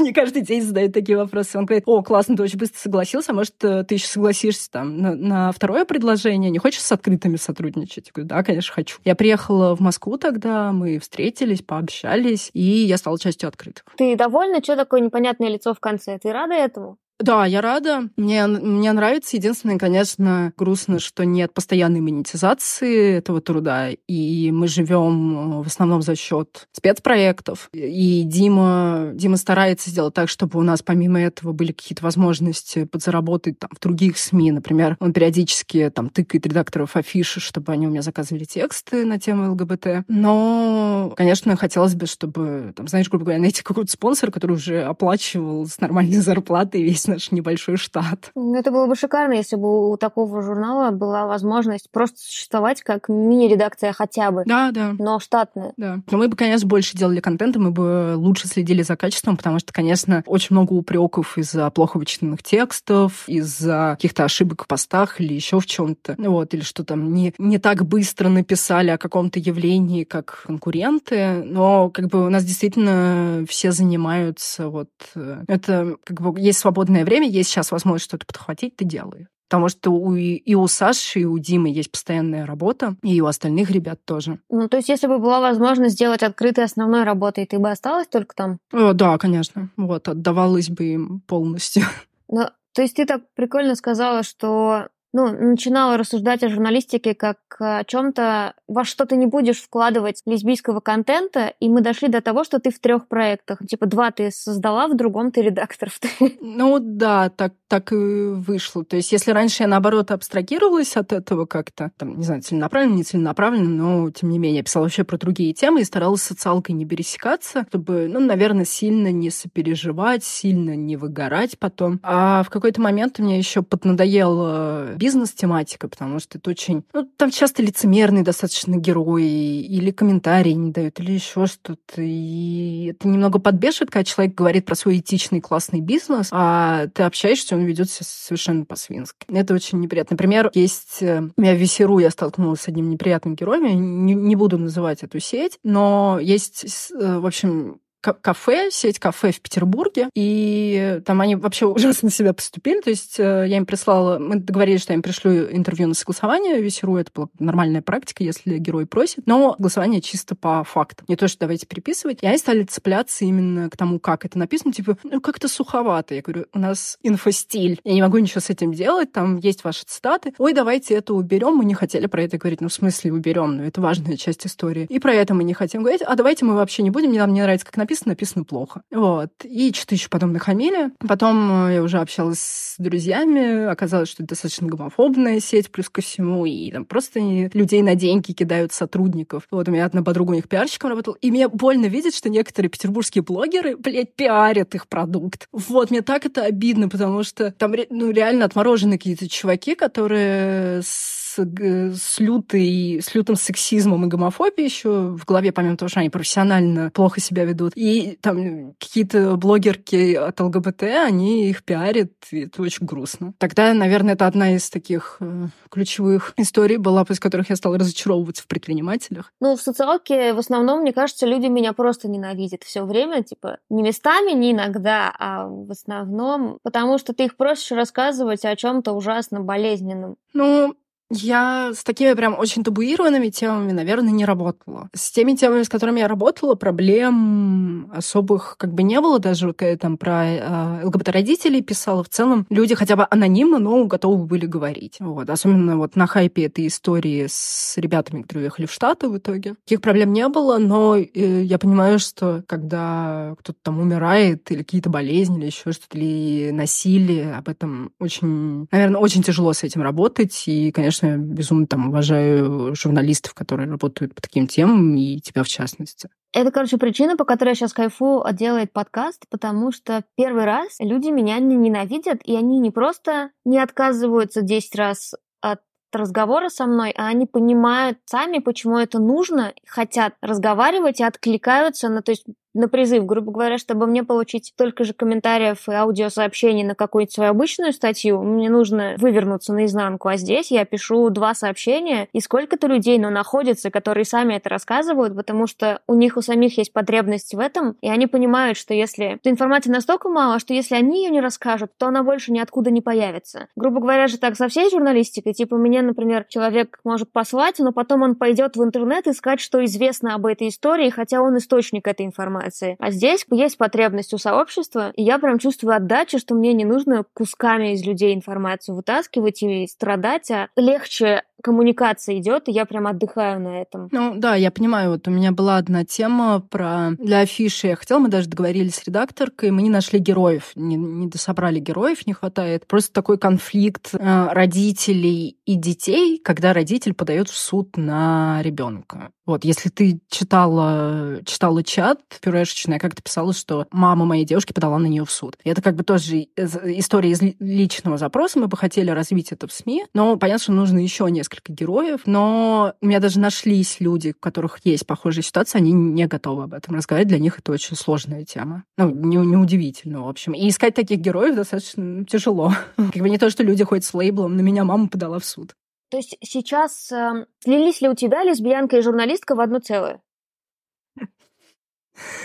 Не 0.00 0.12
каждый 0.12 0.42
день 0.42 0.62
задают 0.62 0.92
такие 0.92 1.16
вопросы. 1.16 1.58
Он 1.58 1.66
говорит, 1.66 1.84
о, 1.86 2.02
классно, 2.02 2.36
ты 2.36 2.42
очень 2.42 2.58
быстро 2.58 2.78
согласился, 2.78 3.32
а 3.32 3.34
может, 3.34 3.62
э, 3.64 3.84
ты 3.84 3.94
еще 3.94 4.06
согласишься 4.06 4.70
там 4.70 4.98
на, 4.98 5.14
на 5.14 5.52
второе 5.52 5.84
предложение, 5.84 6.50
не 6.50 6.58
хочешь 6.58 6.82
с 6.82 6.92
открытыми 6.92 7.36
сотрудничать? 7.36 8.08
Я 8.08 8.12
говорю, 8.12 8.28
да, 8.28 8.42
конечно, 8.42 8.72
хочу. 8.72 8.98
Я 9.04 9.14
приехала 9.14 9.74
в 9.76 9.80
Москву 9.80 10.18
тогда, 10.18 10.72
мы 10.72 10.98
встретились, 10.98 11.62
пообщались, 11.62 12.50
и 12.52 12.62
я 12.62 12.96
стала 12.96 13.18
частью 13.18 13.48
открытых. 13.48 13.84
Ты 13.96 14.16
довольна? 14.16 14.62
Что 14.62 14.76
такое 14.76 15.00
непонятное 15.00 15.48
лицо 15.48 15.74
в 15.74 15.80
конце? 15.80 16.18
Ты 16.18 16.32
рада 16.32 16.54
этому? 16.54 16.98
Да, 17.20 17.46
я 17.46 17.60
рада. 17.60 18.08
Мне, 18.16 18.46
мне 18.46 18.92
нравится. 18.92 19.36
Единственное, 19.36 19.78
конечно, 19.78 20.52
грустно, 20.56 20.98
что 20.98 21.24
нет 21.24 21.54
постоянной 21.54 22.00
монетизации 22.00 23.18
этого 23.18 23.40
труда. 23.40 23.90
И 24.08 24.50
мы 24.50 24.66
живем 24.66 25.60
э, 25.60 25.62
в 25.62 25.66
основном 25.68 26.02
за 26.02 26.16
счет 26.16 26.66
спецпроектов. 26.72 27.68
И 27.72 28.24
Дима, 28.24 29.12
Дима 29.14 29.36
старается 29.36 29.90
сделать 29.90 30.14
так, 30.14 30.28
чтобы 30.28 30.58
у 30.58 30.62
нас 30.62 30.82
помимо 30.82 31.20
этого 31.20 31.52
были 31.52 31.70
какие-то 31.70 32.02
возможности 32.02 32.84
подзаработать 32.84 33.60
там, 33.60 33.70
в 33.72 33.80
других 33.80 34.18
СМИ. 34.18 34.50
Например, 34.50 34.96
он 34.98 35.12
периодически 35.12 35.92
там 35.94 36.08
тыкает 36.08 36.46
редакторов 36.46 36.96
афиши, 36.96 37.38
чтобы 37.38 37.72
они 37.72 37.86
у 37.86 37.90
меня 37.90 38.02
заказывали 38.02 38.44
тексты 38.44 39.04
на 39.04 39.20
тему 39.20 39.52
ЛГБТ. 39.52 40.04
Но, 40.08 41.14
конечно, 41.16 41.54
хотелось 41.56 41.94
бы, 41.94 42.06
чтобы, 42.06 42.72
там, 42.74 42.88
знаешь, 42.88 43.08
грубо 43.08 43.26
говоря, 43.26 43.40
найти 43.40 43.62
какой-то 43.62 43.92
спонсор, 43.92 44.32
который 44.32 44.54
уже 44.54 44.82
оплачивал 44.82 45.66
с 45.68 45.78
нормальной 45.80 46.18
зарплатой 46.18 46.82
весь 46.82 47.03
весь 47.04 47.08
наш 47.08 47.32
небольшой 47.32 47.76
штат. 47.76 48.30
Ну, 48.34 48.54
это 48.54 48.70
было 48.70 48.86
бы 48.86 48.96
шикарно, 48.96 49.34
если 49.34 49.56
бы 49.56 49.90
у 49.90 49.96
такого 49.96 50.42
журнала 50.42 50.90
была 50.90 51.26
возможность 51.26 51.90
просто 51.90 52.18
существовать 52.18 52.82
как 52.82 53.08
мини-редакция 53.08 53.92
хотя 53.92 54.30
бы. 54.30 54.42
Да, 54.46 54.70
да. 54.72 54.94
Но 54.98 55.20
штатная. 55.20 55.72
Да. 55.76 56.00
Но 56.10 56.18
мы 56.18 56.28
бы, 56.28 56.36
конечно, 56.36 56.66
больше 56.68 56.96
делали 56.96 57.20
контента, 57.20 57.58
мы 57.58 57.70
бы 57.70 58.14
лучше 58.16 58.48
следили 58.48 58.82
за 58.82 58.96
качеством, 58.96 59.36
потому 59.36 59.58
что, 59.58 59.72
конечно, 59.72 60.22
очень 60.26 60.54
много 60.54 60.72
упреков 60.72 61.38
из-за 61.38 61.70
плохо 61.70 61.98
вычитанных 61.98 62.42
текстов, 62.42 63.24
из-за 63.28 63.92
каких-то 63.96 64.24
ошибок 64.24 64.64
в 64.64 64.66
постах 64.66 65.20
или 65.20 65.34
еще 65.34 65.60
в 65.60 65.66
чем-то. 65.66 66.16
Вот, 66.18 66.54
или 66.54 66.62
что 66.62 66.84
там 66.84 67.12
не, 67.12 67.34
не 67.38 67.58
так 67.58 67.84
быстро 67.84 68.28
написали 68.28 68.90
о 68.90 68.98
каком-то 68.98 69.38
явлении, 69.38 70.04
как 70.04 70.44
конкуренты. 70.46 71.42
Но 71.44 71.90
как 71.90 72.08
бы 72.08 72.26
у 72.26 72.30
нас 72.30 72.44
действительно 72.44 73.44
все 73.48 73.72
занимаются 73.72 74.68
вот... 74.68 74.90
Э, 75.14 75.42
это 75.48 75.96
как 76.04 76.20
бы 76.20 76.40
есть 76.40 76.58
свободное 76.58 76.93
свободное 76.94 77.04
время, 77.04 77.28
есть 77.28 77.50
сейчас 77.50 77.72
возможность 77.72 78.04
что-то 78.04 78.26
подхватить, 78.26 78.76
ты 78.76 78.84
делай. 78.84 79.26
Потому 79.48 79.68
что 79.68 79.90
у, 79.90 80.14
и 80.14 80.54
у 80.54 80.66
Саши, 80.66 81.20
и 81.20 81.24
у 81.24 81.38
Димы 81.38 81.68
есть 81.68 81.90
постоянная 81.90 82.46
работа, 82.46 82.96
и 83.02 83.20
у 83.20 83.26
остальных 83.26 83.70
ребят 83.70 84.04
тоже. 84.04 84.38
Ну, 84.48 84.68
то 84.68 84.78
есть, 84.78 84.88
если 84.88 85.06
бы 85.06 85.18
была 85.18 85.40
возможность 85.40 85.94
сделать 85.94 86.22
открытой 86.22 86.64
основной 86.64 87.04
работой, 87.04 87.46
ты 87.46 87.58
бы 87.58 87.70
осталась 87.70 88.08
только 88.08 88.34
там? 88.34 88.58
О, 88.72 88.92
да, 88.92 89.18
конечно. 89.18 89.68
Вот, 89.76 90.08
отдавалась 90.08 90.70
бы 90.70 90.84
им 90.84 91.20
полностью. 91.26 91.84
Ну, 92.28 92.46
то 92.72 92.82
есть 92.82 92.96
ты 92.96 93.04
так 93.04 93.22
прикольно 93.34 93.76
сказала, 93.76 94.22
что 94.22 94.88
ну, 95.14 95.30
начинала 95.30 95.96
рассуждать 95.96 96.42
о 96.42 96.48
журналистике 96.48 97.14
как 97.14 97.38
о 97.60 97.84
чем-то, 97.84 98.54
во 98.66 98.84
что 98.84 99.06
ты 99.06 99.14
не 99.16 99.26
будешь 99.26 99.62
вкладывать 99.62 100.20
лесбийского 100.26 100.80
контента, 100.80 101.54
и 101.60 101.68
мы 101.68 101.82
дошли 101.82 102.08
до 102.08 102.20
того, 102.20 102.42
что 102.42 102.58
ты 102.58 102.72
в 102.72 102.80
трех 102.80 103.06
проектах. 103.06 103.60
Типа 103.64 103.86
два 103.86 104.10
ты 104.10 104.32
создала, 104.32 104.88
в 104.88 104.96
другом 104.96 105.30
ты 105.30 105.42
редактор. 105.42 105.90
Ну 106.40 106.78
да, 106.80 107.30
так, 107.30 107.52
так 107.74 107.92
и 107.92 107.96
вышло. 107.96 108.84
То 108.84 108.94
есть 108.94 109.10
если 109.10 109.32
раньше 109.32 109.64
я, 109.64 109.66
наоборот, 109.66 110.12
абстрагировалась 110.12 110.96
от 110.96 111.12
этого 111.12 111.44
как-то, 111.44 111.90
там, 111.96 112.18
не 112.18 112.24
знаю, 112.24 112.40
целенаправленно, 112.40 112.94
не 112.94 113.02
целенаправленно, 113.02 113.68
но, 113.68 114.10
тем 114.12 114.30
не 114.30 114.38
менее, 114.38 114.58
я 114.58 114.62
писала 114.62 114.84
вообще 114.84 115.02
про 115.02 115.18
другие 115.18 115.52
темы 115.52 115.80
и 115.80 115.84
старалась 115.84 116.22
социалкой 116.22 116.76
не 116.76 116.86
пересекаться, 116.86 117.66
чтобы, 117.68 118.06
ну, 118.08 118.20
наверное, 118.20 118.64
сильно 118.64 119.10
не 119.10 119.30
сопереживать, 119.30 120.22
сильно 120.22 120.76
не 120.76 120.96
выгорать 120.96 121.58
потом. 121.58 121.98
А 122.04 122.44
в 122.44 122.50
какой-то 122.50 122.80
момент 122.80 123.18
меня 123.18 123.36
еще 123.36 123.62
поднадоело 123.62 124.92
бизнес-тематика, 124.94 125.88
потому 125.88 126.20
что 126.20 126.38
это 126.38 126.50
очень... 126.50 126.84
Ну, 126.92 127.10
там 127.16 127.32
часто 127.32 127.60
лицемерные 127.60 128.22
достаточно 128.22 128.76
герои, 128.76 129.62
или 129.62 129.90
комментарии 129.90 130.52
не 130.52 130.70
дают, 130.70 131.00
или 131.00 131.10
еще 131.10 131.46
что-то. 131.46 132.02
И 132.02 132.92
это 132.92 133.08
немного 133.08 133.40
подбешивает, 133.40 133.90
когда 133.90 134.04
человек 134.04 134.36
говорит 134.36 134.64
про 134.64 134.76
свой 134.76 134.98
этичный 134.98 135.40
классный 135.40 135.80
бизнес, 135.80 136.28
а 136.30 136.86
ты 136.94 137.02
общаешься, 137.02 137.56
он 137.56 137.63
ведет 137.64 137.90
себя 137.90 138.06
совершенно 138.08 138.64
по-свински. 138.64 139.26
Это 139.28 139.54
очень 139.54 139.80
неприятно. 139.80 140.14
Например, 140.14 140.50
есть... 140.54 141.02
Э, 141.02 141.28
я 141.36 141.54
в 141.54 141.58
Весеру 141.58 141.98
я 141.98 142.10
столкнулась 142.10 142.62
с 142.62 142.68
одним 142.68 142.90
неприятным 142.90 143.34
героем, 143.34 143.64
я 143.64 143.74
не, 143.74 144.14
не 144.14 144.36
буду 144.36 144.58
называть 144.58 145.02
эту 145.02 145.20
сеть, 145.20 145.58
но 145.62 146.18
есть, 146.20 146.90
э, 146.92 147.18
в 147.18 147.26
общем, 147.26 147.80
кафе, 148.12 148.70
сеть 148.70 148.98
кафе 148.98 149.32
в 149.32 149.40
Петербурге, 149.40 150.08
и 150.14 151.00
там 151.04 151.20
они 151.20 151.36
вообще 151.36 151.66
ужасно 151.66 152.10
себя 152.10 152.32
поступили, 152.32 152.80
то 152.80 152.90
есть 152.90 153.18
э, 153.18 153.46
я 153.48 153.56
им 153.56 153.66
прислала, 153.66 154.18
мы 154.18 154.36
договорились, 154.36 154.82
что 154.82 154.92
я 154.92 154.96
им 154.96 155.02
пришлю 155.02 155.50
интервью 155.50 155.88
на 155.88 155.94
согласование. 155.94 156.60
Весеру, 156.60 156.96
это 156.96 157.10
была 157.14 157.28
нормальная 157.38 157.82
практика, 157.82 158.22
если 158.22 158.58
герой 158.58 158.86
просит, 158.86 159.26
но 159.26 159.56
голосование 159.58 160.00
чисто 160.00 160.34
по 160.34 160.62
фактам, 160.64 161.06
не 161.08 161.16
то, 161.16 161.28
что 161.28 161.40
давайте 161.40 161.66
переписывать, 161.66 162.18
и 162.22 162.26
они 162.26 162.38
стали 162.38 162.64
цепляться 162.64 163.24
именно 163.24 163.70
к 163.70 163.76
тому, 163.76 163.98
как 163.98 164.24
это 164.24 164.38
написано, 164.38 164.72
типа, 164.72 164.96
ну, 165.04 165.20
как-то 165.20 165.48
суховато. 165.48 166.14
Я 166.14 166.22
говорю, 166.22 166.46
у 166.52 166.58
нас 166.58 166.98
инфостиль, 167.02 167.80
я 167.84 167.94
не 167.94 168.02
могу 168.02 168.18
ничего 168.18 168.40
с 168.40 168.50
этим 168.50 168.72
делать, 168.72 169.12
там 169.12 169.38
есть 169.38 169.64
ваши 169.64 169.84
цитаты. 169.86 170.34
Ой, 170.38 170.52
давайте 170.52 170.94
это 170.94 171.14
уберем, 171.14 171.56
мы 171.56 171.64
не 171.64 171.74
хотели 171.74 172.06
про 172.06 172.22
это 172.22 172.38
говорить. 172.38 172.60
Ну, 172.60 172.68
в 172.68 172.72
смысле 172.72 173.12
уберем, 173.12 173.56
но 173.56 173.64
это 173.64 173.80
важная 173.80 174.16
часть 174.16 174.46
истории. 174.46 174.86
И 174.88 174.98
про 174.98 175.14
это 175.14 175.34
мы 175.34 175.44
не 175.44 175.54
хотим 175.54 175.82
говорить, 175.82 176.02
а 176.02 176.14
давайте 176.14 176.44
мы 176.44 176.54
вообще 176.54 176.82
не 176.82 176.90
будем, 176.90 177.10
мне 177.10 177.20
нам 177.20 177.32
не 177.32 177.42
нравится, 177.42 177.66
как 177.66 177.76
написано, 177.76 177.93
написано 178.04 178.44
плохо. 178.44 178.82
Вот. 178.90 179.30
И 179.44 179.72
что-то 179.72 179.94
еще 179.94 180.08
потом 180.08 180.32
нахамили. 180.32 180.90
Потом 181.06 181.66
э, 181.68 181.74
я 181.74 181.82
уже 181.82 181.98
общалась 181.98 182.40
с 182.40 182.74
друзьями, 182.78 183.64
оказалось, 183.66 184.08
что 184.08 184.22
это 184.22 184.30
достаточно 184.30 184.68
гомофобная 184.68 185.40
сеть, 185.40 185.70
плюс 185.70 185.88
ко 185.88 186.02
всему, 186.02 186.44
и 186.46 186.70
там 186.70 186.84
просто 186.84 187.20
людей 187.20 187.82
на 187.82 187.94
деньги 187.94 188.32
кидают 188.32 188.72
сотрудников. 188.72 189.44
Вот 189.50 189.68
у 189.68 189.72
меня 189.72 189.84
одна 189.84 190.02
подруга 190.02 190.32
у 190.32 190.34
них 190.34 190.48
пиарщиком 190.48 190.90
работала, 190.90 191.16
и 191.20 191.30
мне 191.30 191.48
больно 191.48 191.86
видеть, 191.86 192.14
что 192.14 192.28
некоторые 192.28 192.70
петербургские 192.70 193.22
блогеры, 193.22 193.76
блядь, 193.76 194.14
пиарят 194.14 194.74
их 194.74 194.88
продукт. 194.88 195.48
Вот, 195.52 195.90
мне 195.90 196.02
так 196.02 196.26
это 196.26 196.42
обидно, 196.42 196.88
потому 196.88 197.22
что 197.22 197.52
там 197.52 197.74
ну, 197.90 198.10
реально 198.10 198.44
отмороженные 198.44 198.98
какие-то 198.98 199.28
чуваки, 199.28 199.74
которые 199.74 200.82
с 200.82 201.23
с, 201.38 202.18
лютой, 202.18 203.00
с 203.02 203.14
лютым 203.14 203.36
сексизмом 203.36 204.04
и 204.04 204.08
гомофобией 204.08 204.66
еще 204.66 204.90
в 204.90 205.24
голове, 205.24 205.52
помимо 205.52 205.76
того, 205.76 205.88
что 205.88 206.00
они 206.00 206.10
профессионально 206.10 206.90
плохо 206.90 207.20
себя 207.20 207.44
ведут. 207.44 207.72
И 207.74 208.18
там 208.20 208.74
какие-то 208.74 209.36
блогерки 209.36 210.14
от 210.14 210.40
ЛГБТ, 210.40 210.82
они 210.82 211.48
их 211.50 211.64
пиарят, 211.64 212.12
и 212.30 212.40
это 212.40 212.62
очень 212.62 212.86
грустно. 212.86 213.34
Тогда, 213.38 213.72
наверное, 213.74 214.14
это 214.14 214.26
одна 214.26 214.54
из 214.54 214.70
таких 214.70 215.18
э, 215.20 215.48
ключевых 215.70 216.32
историй 216.36 216.76
была, 216.76 217.04
из 217.08 217.20
которых 217.20 217.50
я 217.50 217.56
стала 217.56 217.78
разочаровываться 217.78 218.42
в 218.42 218.46
предпринимателях. 218.46 219.32
Ну, 219.40 219.56
в 219.56 219.60
социалке 219.60 220.32
в 220.32 220.38
основном, 220.38 220.80
мне 220.80 220.92
кажется, 220.92 221.26
люди 221.26 221.46
меня 221.46 221.72
просто 221.72 222.08
ненавидят 222.08 222.62
все 222.62 222.84
время, 222.84 223.22
типа, 223.22 223.58
не 223.70 223.82
местами, 223.82 224.32
не 224.32 224.52
иногда, 224.52 225.14
а 225.18 225.46
в 225.46 225.70
основном, 225.70 226.58
потому 226.62 226.98
что 226.98 227.12
ты 227.12 227.24
их 227.24 227.36
просишь 227.36 227.72
рассказывать 227.72 228.44
о 228.44 228.56
чем-то 228.56 228.92
ужасно 228.92 229.40
болезненном. 229.40 230.16
Ну, 230.32 230.74
я 231.10 231.72
с 231.74 231.84
такими 231.84 232.14
прям 232.14 232.38
очень 232.38 232.64
табуированными 232.64 233.28
темами, 233.28 233.72
наверное, 233.72 234.12
не 234.12 234.24
работала. 234.24 234.88
С 234.94 235.10
теми 235.10 235.34
темами, 235.34 235.62
с 235.62 235.68
которыми 235.68 236.00
я 236.00 236.08
работала, 236.08 236.54
проблем 236.54 237.90
особых 237.94 238.56
как 238.58 238.72
бы 238.72 238.82
не 238.82 239.00
было. 239.00 239.18
Даже 239.18 239.52
когда 239.52 239.70
я 239.70 239.76
там 239.76 239.96
про 239.96 240.24
э, 240.24 240.84
ЛГБТ-родителей 240.84 241.62
писала, 241.62 242.02
в 242.02 242.08
целом 242.08 242.46
люди 242.50 242.74
хотя 242.74 242.96
бы 242.96 243.06
анонимно, 243.10 243.58
но 243.58 243.84
готовы 243.84 244.24
были 244.26 244.46
говорить. 244.46 244.96
Вот. 244.98 245.30
Особенно 245.30 245.76
вот 245.76 245.96
на 245.96 246.06
хайпе 246.06 246.46
этой 246.46 246.66
истории 246.66 247.26
с 247.28 247.74
ребятами, 247.76 248.22
которые 248.22 248.44
уехали 248.44 248.66
в 248.66 248.72
Штаты 248.72 249.08
в 249.08 249.18
итоге. 249.18 249.54
Таких 249.64 249.80
проблем 249.80 250.12
не 250.12 250.26
было, 250.28 250.58
но 250.58 250.96
э, 250.96 251.42
я 251.42 251.58
понимаю, 251.58 251.98
что 251.98 252.42
когда 252.46 253.34
кто-то 253.38 253.58
там 253.62 253.78
умирает, 253.78 254.50
или 254.50 254.58
какие-то 254.58 254.90
болезни, 254.90 255.38
или 255.38 255.46
еще 255.46 255.72
что-то, 255.72 255.98
или 255.98 256.50
насилие, 256.50 257.34
об 257.34 257.48
этом 257.48 257.92
очень, 258.00 258.66
наверное, 258.70 259.00
очень 259.00 259.22
тяжело 259.22 259.52
с 259.52 259.62
этим 259.62 259.82
работать. 259.82 260.44
И, 260.46 260.70
конечно, 260.72 261.03
конечно, 261.04 261.22
безумно 261.22 261.66
там 261.66 261.88
уважаю 261.88 262.74
журналистов, 262.74 263.34
которые 263.34 263.68
работают 263.68 264.14
по 264.14 264.22
таким 264.22 264.46
темам, 264.46 264.96
и 264.96 265.20
тебя 265.20 265.42
в 265.42 265.48
частности. 265.48 266.08
Это, 266.32 266.50
короче, 266.50 266.78
причина, 266.78 267.16
по 267.16 267.24
которой 267.24 267.50
я 267.50 267.54
сейчас 267.54 267.72
кайфу 267.72 268.24
делает 268.32 268.72
подкаст, 268.72 269.24
потому 269.30 269.70
что 269.70 270.02
первый 270.16 270.44
раз 270.44 270.76
люди 270.80 271.08
меня 271.08 271.38
не 271.38 271.54
ненавидят, 271.54 272.20
и 272.24 272.34
они 272.34 272.58
не 272.58 272.70
просто 272.70 273.30
не 273.44 273.58
отказываются 273.58 274.42
10 274.42 274.74
раз 274.74 275.14
от 275.40 275.60
разговора 275.92 276.48
со 276.48 276.66
мной, 276.66 276.92
а 276.96 277.06
они 277.06 277.26
понимают 277.26 277.98
сами, 278.06 278.38
почему 278.38 278.78
это 278.78 278.98
нужно, 278.98 279.54
хотят 279.66 280.14
разговаривать 280.20 281.00
и 281.00 281.04
откликаются 281.04 281.88
на, 281.88 282.02
то 282.02 282.10
есть 282.10 282.24
на 282.54 282.68
призыв, 282.68 283.04
грубо 283.04 283.32
говоря, 283.32 283.58
чтобы 283.58 283.86
мне 283.86 284.04
получить 284.04 284.46
столько 284.46 284.84
же 284.84 284.94
комментариев 284.94 285.68
и 285.68 285.72
аудиосообщений 285.72 286.62
на 286.62 286.74
какую-то 286.74 287.12
свою 287.12 287.30
обычную 287.30 287.72
статью, 287.72 288.22
мне 288.22 288.48
нужно 288.48 288.94
вывернуться 288.98 289.52
наизнанку, 289.52 290.08
а 290.08 290.16
здесь 290.16 290.50
я 290.50 290.64
пишу 290.64 291.10
два 291.10 291.34
сообщения, 291.34 292.08
и 292.12 292.20
сколько-то 292.20 292.68
людей, 292.68 292.98
но 292.98 293.10
находится, 293.10 293.70
которые 293.70 294.04
сами 294.04 294.34
это 294.34 294.48
рассказывают, 294.48 295.16
потому 295.16 295.46
что 295.46 295.80
у 295.88 295.94
них 295.94 296.16
у 296.16 296.22
самих 296.22 296.56
есть 296.56 296.72
потребность 296.72 297.34
в 297.34 297.40
этом, 297.40 297.76
и 297.80 297.88
они 297.88 298.06
понимают, 298.06 298.56
что 298.56 298.72
если 298.72 299.18
информации 299.24 299.70
настолько 299.70 300.08
мало, 300.08 300.38
что 300.38 300.54
если 300.54 300.76
они 300.76 301.04
ее 301.04 301.10
не 301.10 301.20
расскажут, 301.20 301.72
то 301.76 301.88
она 301.88 302.04
больше 302.04 302.30
ниоткуда 302.30 302.70
не 302.70 302.80
появится. 302.80 303.48
Грубо 303.56 303.80
говоря 303.80 304.06
же 304.06 304.18
так 304.18 304.36
со 304.36 304.48
всей 304.48 304.70
журналистикой, 304.70 305.32
типа 305.32 305.56
мне, 305.56 305.82
например, 305.82 306.24
человек 306.28 306.78
может 306.84 307.10
послать, 307.10 307.58
но 307.58 307.72
потом 307.72 308.02
он 308.02 308.14
пойдет 308.14 308.56
в 308.56 308.62
интернет 308.62 309.08
искать, 309.08 309.40
что 309.40 309.64
известно 309.64 310.14
об 310.14 310.26
этой 310.26 310.48
истории, 310.48 310.90
хотя 310.90 311.20
он 311.20 311.36
источник 311.38 311.88
этой 311.88 312.06
информации 312.06 312.43
информации. 312.44 312.76
А 312.78 312.90
здесь 312.90 313.24
есть 313.30 313.58
потребность 313.58 314.12
у 314.12 314.18
сообщества, 314.18 314.92
и 314.94 315.02
я 315.02 315.18
прям 315.18 315.38
чувствую 315.38 315.74
отдачу, 315.74 316.18
что 316.18 316.34
мне 316.34 316.52
не 316.52 316.64
нужно 316.64 317.04
кусками 317.14 317.72
из 317.72 317.84
людей 317.84 318.14
информацию 318.14 318.76
вытаскивать 318.76 319.42
и 319.42 319.66
страдать, 319.66 320.30
а 320.30 320.48
легче 320.56 321.22
коммуникация 321.44 322.18
идет, 322.18 322.48
и 322.48 322.52
я 322.52 322.64
прям 322.64 322.86
отдыхаю 322.86 323.38
на 323.38 323.60
этом. 323.60 323.88
Ну 323.92 324.14
да, 324.16 324.34
я 324.34 324.50
понимаю, 324.50 324.92
вот 324.92 325.06
у 325.06 325.10
меня 325.10 325.30
была 325.30 325.58
одна 325.58 325.84
тема 325.84 326.40
про 326.40 326.92
для 326.98 327.20
афиши. 327.20 327.66
Я 327.66 327.76
хотела, 327.76 327.98
мы 327.98 328.08
даже 328.08 328.30
договорились 328.30 328.76
с 328.76 328.84
редакторкой, 328.84 329.50
мы 329.50 329.60
не 329.60 329.68
нашли 329.68 329.98
героев, 329.98 330.52
не, 330.54 330.76
не 330.76 331.06
дособрали 331.06 331.60
героев, 331.60 332.06
не 332.06 332.14
хватает. 332.14 332.66
Просто 332.66 332.94
такой 332.94 333.18
конфликт 333.18 333.90
э, 333.92 334.28
родителей 334.32 335.36
и 335.44 335.56
детей, 335.56 336.18
когда 336.18 336.54
родитель 336.54 336.94
подает 336.94 337.28
в 337.28 337.36
суд 337.36 337.76
на 337.76 338.40
ребенка. 338.42 339.10
Вот, 339.26 339.44
если 339.44 339.70
ты 339.70 340.00
читала, 340.10 341.20
читала 341.24 341.62
чат 341.62 342.00
пюрешечный, 342.20 342.78
как 342.78 342.94
ты 342.94 343.02
писала, 343.02 343.32
что 343.32 343.66
мама 343.70 344.04
моей 344.04 344.24
девушки 344.24 344.52
подала 344.52 344.78
на 344.78 344.86
нее 344.86 345.04
в 345.04 345.10
суд. 345.10 345.36
И 345.44 345.48
это 345.48 345.62
как 345.62 345.76
бы 345.76 345.82
тоже 345.82 346.26
история 346.36 347.10
из 347.10 347.20
личного 347.38 347.96
запроса, 347.96 348.38
мы 348.38 348.48
бы 348.48 348.56
хотели 348.56 348.90
развить 348.90 349.32
это 349.32 349.46
в 349.46 349.52
СМИ, 349.52 349.86
но 349.94 350.16
понятно, 350.16 350.42
что 350.42 350.52
нужно 350.52 350.78
еще 350.78 351.10
несколько 351.10 351.33
героев, 351.46 352.02
но 352.06 352.74
у 352.80 352.86
меня 352.86 353.00
даже 353.00 353.18
нашлись 353.20 353.80
люди, 353.80 354.14
у 354.16 354.20
которых 354.20 354.58
есть 354.64 354.86
похожая 354.86 355.22
ситуация, 355.22 355.58
они 355.60 355.72
не 355.72 356.06
готовы 356.06 356.44
об 356.44 356.54
этом 356.54 356.74
разговаривать, 356.74 357.08
для 357.08 357.18
них 357.18 357.38
это 357.38 357.52
очень 357.52 357.76
сложная 357.76 358.24
тема. 358.24 358.64
Ну, 358.76 358.90
не, 358.90 359.16
неудивительно, 359.16 360.04
в 360.04 360.08
общем. 360.08 360.32
И 360.32 360.48
искать 360.48 360.74
таких 360.74 361.00
героев 361.00 361.36
достаточно 361.36 362.04
тяжело. 362.04 362.52
Как 362.76 363.02
бы 363.02 363.10
не 363.10 363.18
то, 363.18 363.30
что 363.30 363.42
люди 363.42 363.64
ходят 363.64 363.84
с 363.84 363.94
лейблом, 363.94 364.36
на 364.36 364.40
меня 364.40 364.64
мама 364.64 364.88
подала 364.88 365.18
в 365.18 365.24
суд. 365.24 365.54
То 365.90 365.98
есть 365.98 366.16
сейчас 366.22 366.90
э, 366.90 367.26
слились 367.42 367.80
ли 367.80 367.88
у 367.88 367.94
тебя 367.94 368.24
лесбиянка 368.24 368.78
и 368.78 368.82
журналистка 368.82 369.34
в 369.34 369.40
одно 369.40 369.60
целое? 369.60 370.00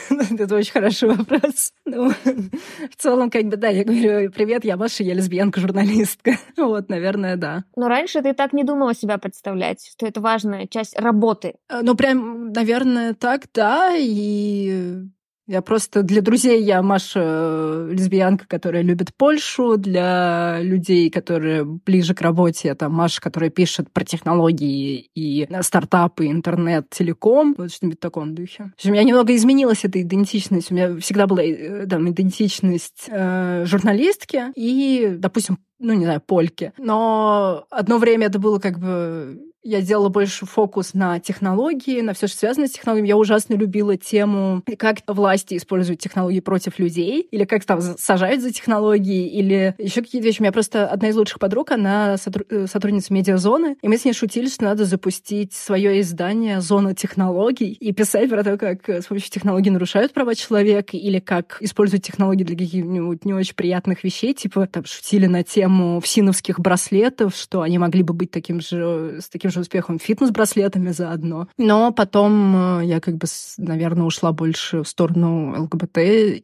Это 0.09 0.55
очень 0.55 0.71
хороший 0.71 1.09
вопрос. 1.09 1.73
Ну, 1.85 2.09
в 2.09 2.95
целом, 2.97 3.29
как 3.29 3.45
бы, 3.45 3.57
да, 3.57 3.69
я 3.69 3.83
говорю, 3.83 4.31
привет, 4.31 4.65
я 4.65 4.77
Маша, 4.77 5.03
я 5.03 5.13
лесбиянка-журналистка. 5.13 6.37
Вот, 6.57 6.89
наверное, 6.89 7.35
да. 7.35 7.63
Но 7.75 7.87
раньше 7.87 8.21
ты 8.21 8.33
так 8.33 8.53
не 8.53 8.63
думала 8.63 8.93
себя 8.93 9.17
представлять, 9.17 9.89
что 9.91 10.05
это 10.05 10.21
важная 10.21 10.67
часть 10.67 10.99
работы. 10.99 11.55
Э, 11.69 11.79
ну, 11.81 11.95
прям, 11.95 12.51
наверное, 12.51 13.13
так, 13.13 13.45
да, 13.53 13.93
и 13.95 15.03
я 15.49 15.63
просто 15.63 16.03
для 16.03 16.21
друзей 16.21 16.63
я 16.63 16.83
Маша 16.83 17.21
э, 17.23 17.89
лесбиянка, 17.91 18.45
которая 18.47 18.83
любит 18.83 19.15
Польшу, 19.15 19.77
для 19.77 20.59
людей, 20.61 21.09
которые 21.09 21.65
ближе 21.65 22.13
к 22.13 22.21
работе, 22.21 22.69
это 22.69 22.87
Маша, 22.87 23.19
которая 23.19 23.49
пишет 23.49 23.91
про 23.91 24.03
технологии 24.05 25.09
и 25.15 25.47
стартапы, 25.61 26.27
интернет, 26.27 26.91
телеком, 26.91 27.55
вот 27.57 27.71
что-нибудь 27.71 27.97
в 27.97 28.01
таком 28.01 28.35
духе. 28.35 28.71
У 28.85 28.89
меня 28.89 29.03
немного 29.03 29.35
изменилась 29.35 29.83
эта 29.83 29.99
идентичность. 29.99 30.71
У 30.71 30.75
меня 30.75 30.95
всегда 30.97 31.25
была 31.25 31.41
э, 31.41 31.87
там, 31.87 32.07
идентичность 32.07 33.05
э, 33.07 33.65
журналистки 33.65 34.51
и, 34.55 35.15
допустим, 35.17 35.57
ну, 35.79 35.93
не 35.93 36.03
знаю, 36.03 36.21
польки. 36.21 36.73
Но 36.77 37.65
одно 37.71 37.97
время 37.97 38.27
это 38.27 38.37
было 38.37 38.59
как 38.59 38.77
бы 38.77 39.48
я 39.63 39.81
делала 39.81 40.09
больше 40.09 40.45
фокус 40.45 40.93
на 40.93 41.19
технологии, 41.19 42.01
на 42.01 42.13
все, 42.13 42.27
что 42.27 42.37
связано 42.37 42.67
с 42.67 42.71
технологиями. 42.71 43.09
Я 43.09 43.17
ужасно 43.17 43.55
любила 43.55 43.97
тему, 43.97 44.63
как 44.77 44.99
власти 45.07 45.57
используют 45.57 45.99
технологии 45.99 46.39
против 46.39 46.79
людей, 46.79 47.21
или 47.21 47.45
как 47.45 47.65
там 47.65 47.81
сажают 47.81 48.41
за 48.41 48.51
технологии, 48.51 49.27
или 49.27 49.75
еще 49.77 50.01
какие-то 50.01 50.27
вещи. 50.27 50.39
У 50.39 50.43
меня 50.43 50.51
просто 50.51 50.87
одна 50.87 51.09
из 51.09 51.15
лучших 51.15 51.39
подруг, 51.39 51.71
она 51.71 52.15
э, 52.49 52.67
сотрудница 52.67 53.13
медиазоны, 53.13 53.77
и 53.81 53.87
мы 53.87 53.97
с 53.97 54.05
ней 54.05 54.13
шутили, 54.13 54.47
что 54.47 54.63
надо 54.63 54.85
запустить 54.85 55.53
свое 55.53 55.99
издание 56.01 56.61
«Зона 56.61 56.95
технологий» 56.95 57.73
и 57.73 57.91
писать 57.91 58.29
про 58.29 58.43
то, 58.43 58.57
как 58.57 58.87
с 58.89 59.05
помощью 59.05 59.31
технологий 59.31 59.69
нарушают 59.69 60.13
права 60.13 60.35
человека, 60.35 60.97
или 60.97 61.19
как 61.19 61.57
используют 61.61 62.03
технологии 62.03 62.43
для 62.43 62.57
каких-нибудь 62.57 63.25
не 63.25 63.33
очень 63.33 63.55
приятных 63.55 64.03
вещей, 64.03 64.33
типа 64.33 64.67
там 64.67 64.85
шутили 64.85 65.27
на 65.27 65.43
тему 65.43 65.99
всиновских 65.99 66.59
браслетов, 66.59 67.35
что 67.35 67.61
они 67.61 67.77
могли 67.77 68.03
бы 68.03 68.13
быть 68.13 68.31
таким 68.31 68.61
же, 68.61 69.19
с 69.21 69.29
таким 69.29 69.51
же 69.51 69.58
же 69.59 69.61
успехом 69.61 69.99
фитнес-браслетами 69.99 70.91
заодно. 70.91 71.47
Но 71.57 71.91
потом 71.91 72.79
э, 72.79 72.85
я 72.85 72.99
как 72.99 73.17
бы, 73.17 73.27
наверное, 73.57 74.05
ушла 74.05 74.31
больше 74.31 74.83
в 74.83 74.87
сторону 74.87 75.63
ЛГБТ 75.63 75.97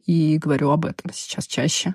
и 0.06 0.38
говорю 0.40 0.70
об 0.70 0.86
этом 0.86 1.10
сейчас 1.12 1.46
чаще. 1.46 1.94